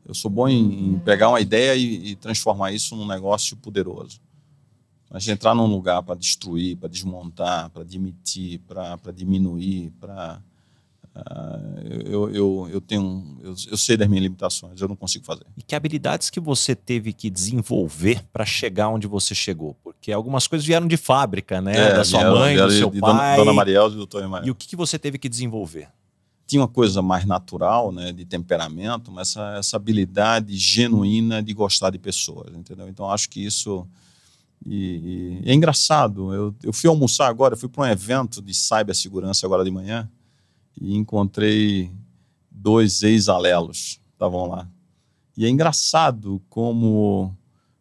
[0.07, 4.19] eu sou bom em, em pegar uma ideia e, e transformar isso num negócio poderoso.
[5.07, 10.41] Mas entrar num lugar para destruir, para desmontar, para demitir, para diminuir, para.
[11.15, 15.45] Uh, eu, eu, eu tenho eu, eu sei das minhas limitações, eu não consigo fazer.
[15.55, 19.77] E que habilidades que você teve que desenvolver para chegar onde você chegou?
[19.81, 21.73] Porque algumas coisas vieram de fábrica, né?
[21.73, 23.37] É, da sua vieram, mãe, vieram do seu pai.
[23.37, 24.19] Dona Mariel e do.
[24.19, 24.45] Emael.
[24.45, 25.87] E o que, que você teve que desenvolver?
[26.45, 31.91] Tinha uma coisa mais natural, né, de temperamento, mas essa, essa habilidade genuína de gostar
[31.91, 32.89] de pessoas, entendeu?
[32.89, 33.87] Então acho que isso
[34.65, 39.45] e, e, é engraçado, eu, eu fui almoçar agora, fui para um evento de cibersegurança
[39.45, 40.09] agora de manhã
[40.79, 41.91] e encontrei
[42.49, 44.67] dois ex-alelos, estavam lá.
[45.37, 47.35] E é engraçado como,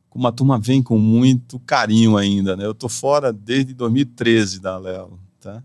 [0.08, 2.66] como a turma vem com muito carinho ainda, né?
[2.66, 5.62] Eu tô fora desde 2013 da Alelo, tá?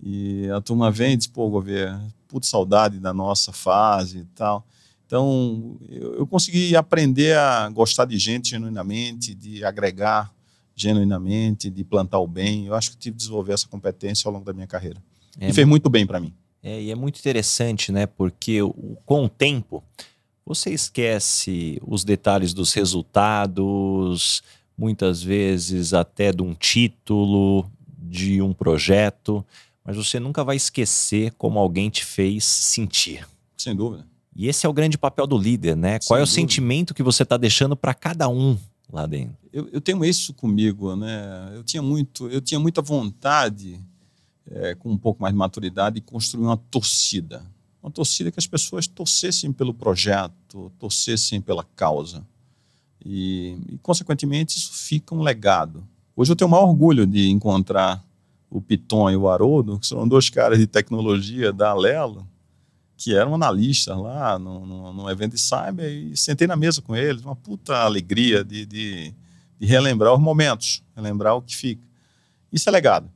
[0.00, 4.64] E a turma vem e diz, pô, governo, puta saudade da nossa fase e tal.
[5.06, 10.32] Então, eu, eu consegui aprender a gostar de gente genuinamente, de agregar
[10.74, 12.66] genuinamente, de plantar o bem.
[12.66, 15.02] Eu acho que tive que desenvolver essa competência ao longo da minha carreira.
[15.38, 16.34] É, e fez muito bem para mim.
[16.66, 18.06] É, e é muito interessante, né?
[18.06, 19.84] Porque o, com o tempo,
[20.44, 24.42] você esquece os detalhes dos resultados,
[24.76, 29.46] muitas vezes até de um título, de um projeto,
[29.84, 33.24] mas você nunca vai esquecer como alguém te fez sentir.
[33.56, 34.04] Sem dúvida.
[34.34, 36.00] E esse é o grande papel do líder, né?
[36.00, 38.58] Sem Qual é o sentimento que você está deixando para cada um
[38.92, 39.36] lá dentro?
[39.52, 41.52] Eu, eu, tenho isso comigo, né?
[41.54, 43.80] Eu tinha muito, eu tinha muita vontade,
[44.50, 47.42] é, com um pouco mais de maturidade, de construir uma torcida,
[47.82, 52.26] uma torcida que as pessoas torcessem pelo projeto, torcessem pela causa
[53.04, 55.86] e, e consequentemente, isso fica um legado.
[56.16, 58.02] Hoje eu tenho o maior orgulho de encontrar
[58.50, 62.26] o Piton e o Haroldo, que são dois caras de tecnologia da Alelo,
[62.96, 67.36] que eram analistas lá no, evento de cyber e sentei na mesa com eles, uma
[67.36, 69.14] puta alegria de, de
[69.58, 71.82] de relembrar os momentos, relembrar o que fica.
[72.52, 73.10] Isso é legado.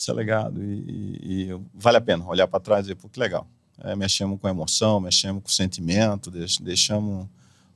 [0.00, 0.64] Isso é legado.
[0.64, 3.46] E, e, e vale a pena olhar para trás e dizer, pô, que legal.
[3.82, 6.30] É, mexemos com emoção, mexemos com sentimento,
[6.62, 7.26] deixamos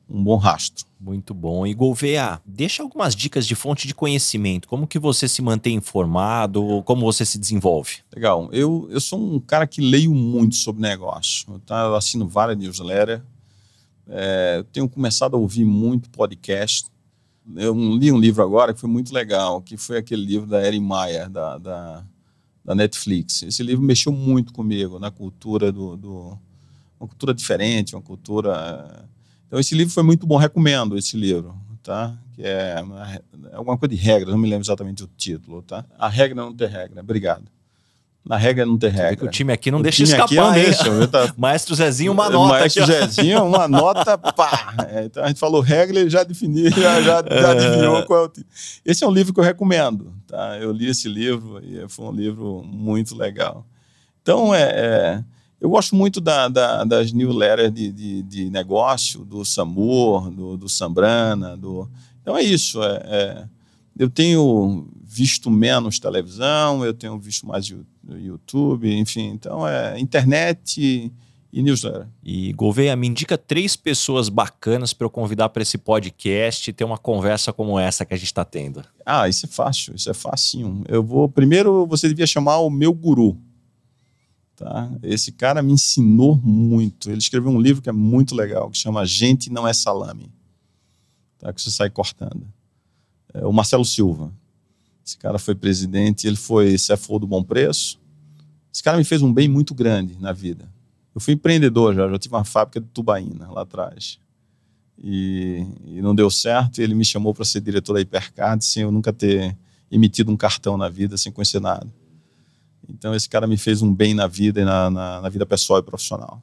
[0.09, 0.87] um bom rastro.
[0.99, 1.67] Muito bom.
[1.67, 4.67] E Gouveia, deixa algumas dicas de fonte de conhecimento.
[4.69, 6.83] Como que você se mantém informado?
[6.85, 7.99] Como você se desenvolve?
[8.15, 8.49] Legal.
[8.53, 11.59] Eu, eu sou um cara que leio muito sobre negócio.
[11.67, 11.85] Tá?
[11.85, 13.21] Eu assino várias newsletters.
[14.09, 16.87] É, eu tenho começado a ouvir muito podcast.
[17.55, 20.81] Eu li um livro agora que foi muito legal, que foi aquele livro da Erin
[20.81, 22.05] Meyer, da, da,
[22.65, 23.43] da Netflix.
[23.43, 26.39] Esse livro mexeu muito comigo na cultura do, do
[26.99, 29.05] uma cultura diferente, uma cultura
[29.55, 32.17] então esse livro foi muito bom, recomendo esse livro, tá?
[32.35, 32.83] Que é,
[33.53, 35.85] é alguma coisa de regras, não me lembro exatamente o título, tá?
[35.97, 37.01] A regra não ter regra.
[37.01, 37.45] Obrigado.
[38.25, 39.27] Na regra não ter regra.
[39.27, 41.33] O time aqui não o deixa escapar, aqui não deixa, tá...
[41.37, 42.55] Maestro Zezinho, uma nota.
[42.55, 44.75] Maestro aqui, Zezinho, uma nota, pá.
[44.89, 47.51] É, então a gente falou regra, ele já definiu, já, já, já é...
[47.51, 48.47] adivinhou qual é o time.
[48.83, 50.57] Esse é um livro que eu recomendo, tá?
[50.59, 53.67] Eu li esse livro e foi um livro muito legal.
[54.23, 55.25] Então, é, é
[55.65, 60.69] eu gosto muito da, da, das newsletters de, de, de, negócio, do Samur, do, do
[60.69, 61.57] Sambrana.
[61.57, 61.89] Do...
[62.21, 62.83] Então é isso.
[62.83, 63.45] É, é,
[63.99, 67.73] eu tenho visto menos televisão, eu tenho visto mais
[68.09, 69.29] YouTube, enfim.
[69.29, 71.13] Então é internet
[71.53, 72.09] e newsletter.
[72.21, 76.83] E Gouveia, me indica três pessoas bacanas para eu convidar para esse podcast e ter
[76.83, 78.83] uma conversa como essa que a gente está tendo.
[79.07, 80.83] Ah, isso é fácil, isso é fácil.
[80.89, 81.29] Eu vou.
[81.29, 83.39] Primeiro, você devia chamar o meu guru.
[84.57, 84.91] Tá?
[85.01, 87.09] Esse cara me ensinou muito.
[87.09, 90.33] Ele escreveu um livro que é muito legal, que chama Gente Não É Salame,
[91.39, 91.53] tá?
[91.53, 92.47] que você sai cortando.
[93.33, 94.33] É o Marcelo Silva.
[95.05, 98.01] Esse cara foi presidente, ele foi CFO do Bom Preço.
[98.73, 100.73] Esse cara me fez um bem muito grande na vida.
[101.15, 104.19] Eu fui empreendedor já, já tive uma fábrica de tubaína lá atrás.
[104.99, 108.91] E, e não deu certo, ele me chamou para ser diretor da Hipercard sem eu
[108.91, 109.57] nunca ter
[109.91, 111.87] emitido um cartão na vida, sem conhecer nada.
[112.89, 115.79] Então esse cara me fez um bem na vida e na, na, na vida pessoal
[115.79, 116.43] e profissional.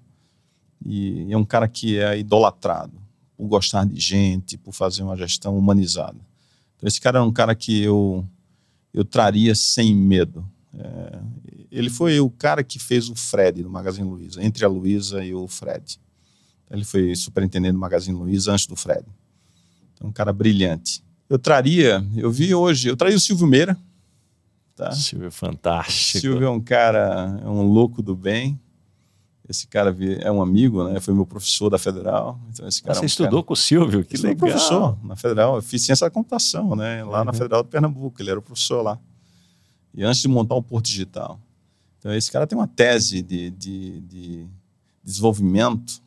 [0.86, 2.94] E, e é um cara que é idolatrado
[3.36, 6.20] por gostar de gente, por fazer uma gestão humanizada.
[6.78, 8.26] Então esse cara é um cara que eu
[8.94, 10.46] eu traria sem medo.
[10.74, 11.20] É,
[11.72, 15.34] ele foi o cara que fez o Fred do Magazine Luiza, entre a Luiza e
[15.34, 16.00] o Fred.
[16.70, 19.06] Ele foi superintendente do Magazine Luiza antes do Fred.
[19.94, 21.04] Então, um cara brilhante.
[21.30, 23.78] Eu traria, eu vi hoje, eu traria o Silvio Meira,
[24.76, 24.92] Tá?
[24.92, 26.22] Silvio é fantástico.
[26.22, 28.60] Silvio é um cara, é um louco do bem.
[29.52, 31.00] Esse cara é um amigo, né?
[31.02, 32.40] Foi meu professor da Federal.
[32.50, 33.44] Então esse cara Você é um estudou cara...
[33.44, 34.06] com o Silvio?
[34.06, 34.38] Que legal.
[34.38, 35.58] professor na Federal.
[35.58, 37.04] Eu fiz ciência da computação, né?
[37.04, 37.26] Lá uhum.
[37.26, 38.22] na Federal de Pernambuco.
[38.22, 38.98] Ele era o professor lá.
[39.94, 41.38] E antes de montar o Porto Digital.
[42.00, 44.48] Então esse cara tem uma tese de, de, de
[45.04, 46.02] desenvolvimento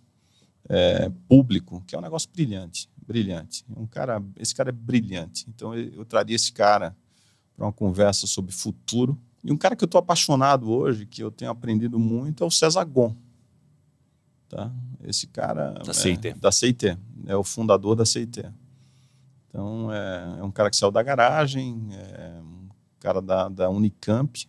[0.66, 3.62] é, público que é um negócio brilhante, brilhante.
[3.76, 5.44] Um cara, esse cara é brilhante.
[5.54, 6.96] Então eu, eu traria esse cara
[7.54, 9.18] para uma conversa sobre futuro.
[9.44, 12.50] E um cara que eu estou apaixonado hoje, que eu tenho aprendido muito, é o
[12.50, 13.14] César Gon.
[14.54, 14.70] Tá?
[15.04, 15.72] Esse cara.
[15.84, 16.28] Da CIT.
[16.28, 16.96] É, da CIT.
[17.26, 18.44] É o fundador da CIT.
[19.48, 22.68] Então, é, é, um cara que saiu da garagem, é um
[23.00, 24.48] cara da, da Unicamp,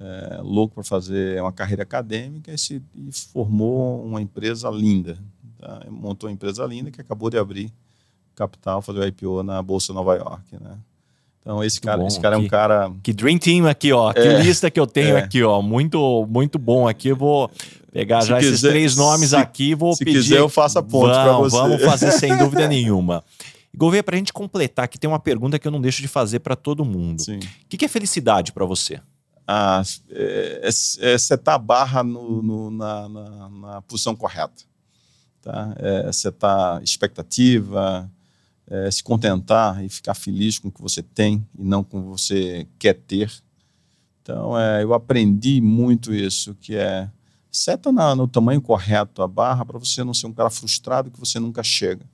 [0.00, 5.16] é, louco para fazer uma carreira acadêmica e, se, e formou uma empresa linda.
[5.56, 5.86] Tá?
[5.88, 7.72] Montou uma empresa linda que acabou de abrir
[8.34, 10.56] capital, fazer o IPO na Bolsa Nova York.
[10.60, 10.78] Né?
[11.40, 12.92] Então, esse cara, esse cara é um cara.
[13.04, 14.12] Que Dream Team aqui, ó.
[14.12, 15.20] Que é, lista que eu tenho é.
[15.20, 15.62] aqui, ó.
[15.62, 17.08] Muito, muito bom aqui.
[17.08, 17.48] Eu vou
[17.96, 20.22] pegar se já quiser, esses três nomes se, aqui vou se pedir.
[20.22, 21.56] Se quiser, eu faço a ponte para você.
[21.56, 23.24] Vamos fazer sem dúvida nenhuma.
[23.74, 26.40] Gouveia, para a gente completar, que tem uma pergunta que eu não deixo de fazer
[26.40, 27.22] para todo mundo.
[27.22, 29.00] O que, que, é felicidade para você?
[29.46, 34.64] Ah, é, é, é setar a barra no, no, na, na, na, posição correta.
[35.40, 35.74] Tá?
[35.78, 38.10] É setar expectativa,
[38.66, 42.02] é, se contentar e ficar feliz com o que você tem e não com o
[42.02, 43.32] que você quer ter.
[44.22, 47.08] Então, é, eu aprendi muito isso, que é
[47.56, 51.18] seta na, no tamanho correto a barra para você não ser um cara frustrado que
[51.18, 52.04] você nunca chega.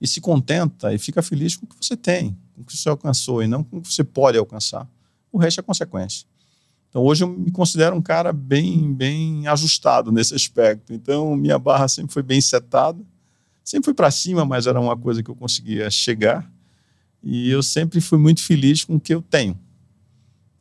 [0.00, 2.88] E se contenta e fica feliz com o que você tem, com o que você
[2.88, 4.88] alcançou e não com o que você pode alcançar.
[5.32, 6.26] O resto é consequência.
[6.88, 10.92] Então, hoje eu me considero um cara bem, bem ajustado nesse aspecto.
[10.92, 13.04] Então, minha barra sempre foi bem setada
[13.68, 16.50] Sempre fui para cima, mas era uma coisa que eu conseguia chegar.
[17.22, 19.58] E eu sempre fui muito feliz com o que eu tenho,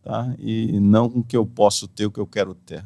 [0.04, 0.36] tá?
[0.38, 2.84] E não com o que eu posso ter, o que eu quero ter.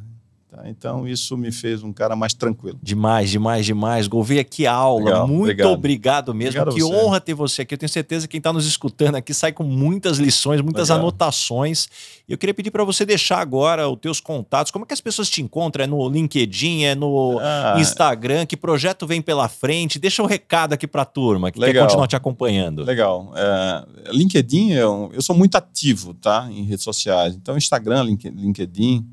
[0.51, 0.63] Tá?
[0.67, 2.77] Então, isso me fez um cara mais tranquilo.
[2.83, 4.05] Demais, demais, demais.
[4.05, 5.05] Gouveia, que aula.
[5.05, 5.71] Legal, Muito obrigado.
[5.71, 6.59] obrigado mesmo.
[6.61, 6.93] Obrigado que você.
[7.05, 7.73] honra ter você aqui.
[7.73, 11.03] Eu tenho certeza que quem está nos escutando aqui sai com muitas lições, muitas Legal.
[11.03, 11.87] anotações.
[12.27, 14.71] E eu queria pedir para você deixar agora os teus contatos.
[14.73, 15.85] Como é que as pessoas te encontram?
[15.85, 16.83] É no LinkedIn?
[16.83, 18.45] É no Ah, Instagram?
[18.45, 19.97] Que projeto vem pela frente?
[19.99, 21.85] Deixa um recado aqui para a turma que quer Legal.
[21.85, 22.83] continuar te acompanhando.
[22.83, 23.31] Legal.
[23.37, 27.35] É, LinkedIn, eu, eu sou muito ativo tá, em redes sociais.
[27.35, 29.05] Então, Instagram, Link- LinkedIn,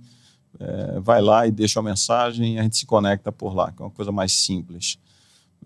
[0.59, 3.81] é, vai lá e deixa uma mensagem e a gente se conecta por lá, que
[3.83, 4.99] é uma coisa mais simples.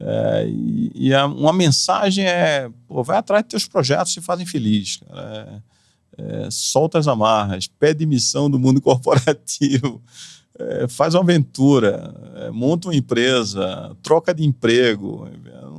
[0.00, 4.46] É, e e a- uma mensagem é: pô, vai atrás dos teus projetos te fazem
[4.46, 4.96] feliz.
[4.98, 5.62] cara.
[6.18, 10.02] É, é, solta as amarras, pede missão do mundo corporativo,
[10.58, 15.26] é, faz uma aventura, é, monta uma empresa, troca de emprego.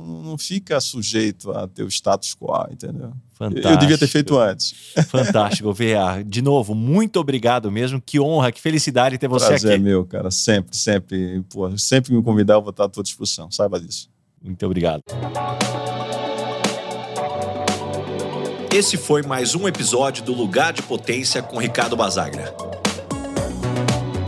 [0.04, 3.12] Não, não fica sujeito a teu status quo, entendeu?
[3.32, 3.68] Fantástico.
[3.68, 4.74] Eu devia ter feito antes.
[5.08, 6.22] Fantástico, Gouveia.
[6.24, 8.00] De novo, muito obrigado mesmo.
[8.00, 9.82] Que honra, que felicidade ter você Prazer é aqui.
[9.82, 10.30] meu, cara.
[10.30, 11.42] Sempre, sempre.
[11.48, 13.50] Pô, sempre que me convidar, eu vou estar à tua disposição.
[13.50, 14.08] Saiba disso.
[14.42, 15.02] Muito obrigado.
[18.72, 22.52] Esse foi mais um episódio do Lugar de Potência com Ricardo Basagra.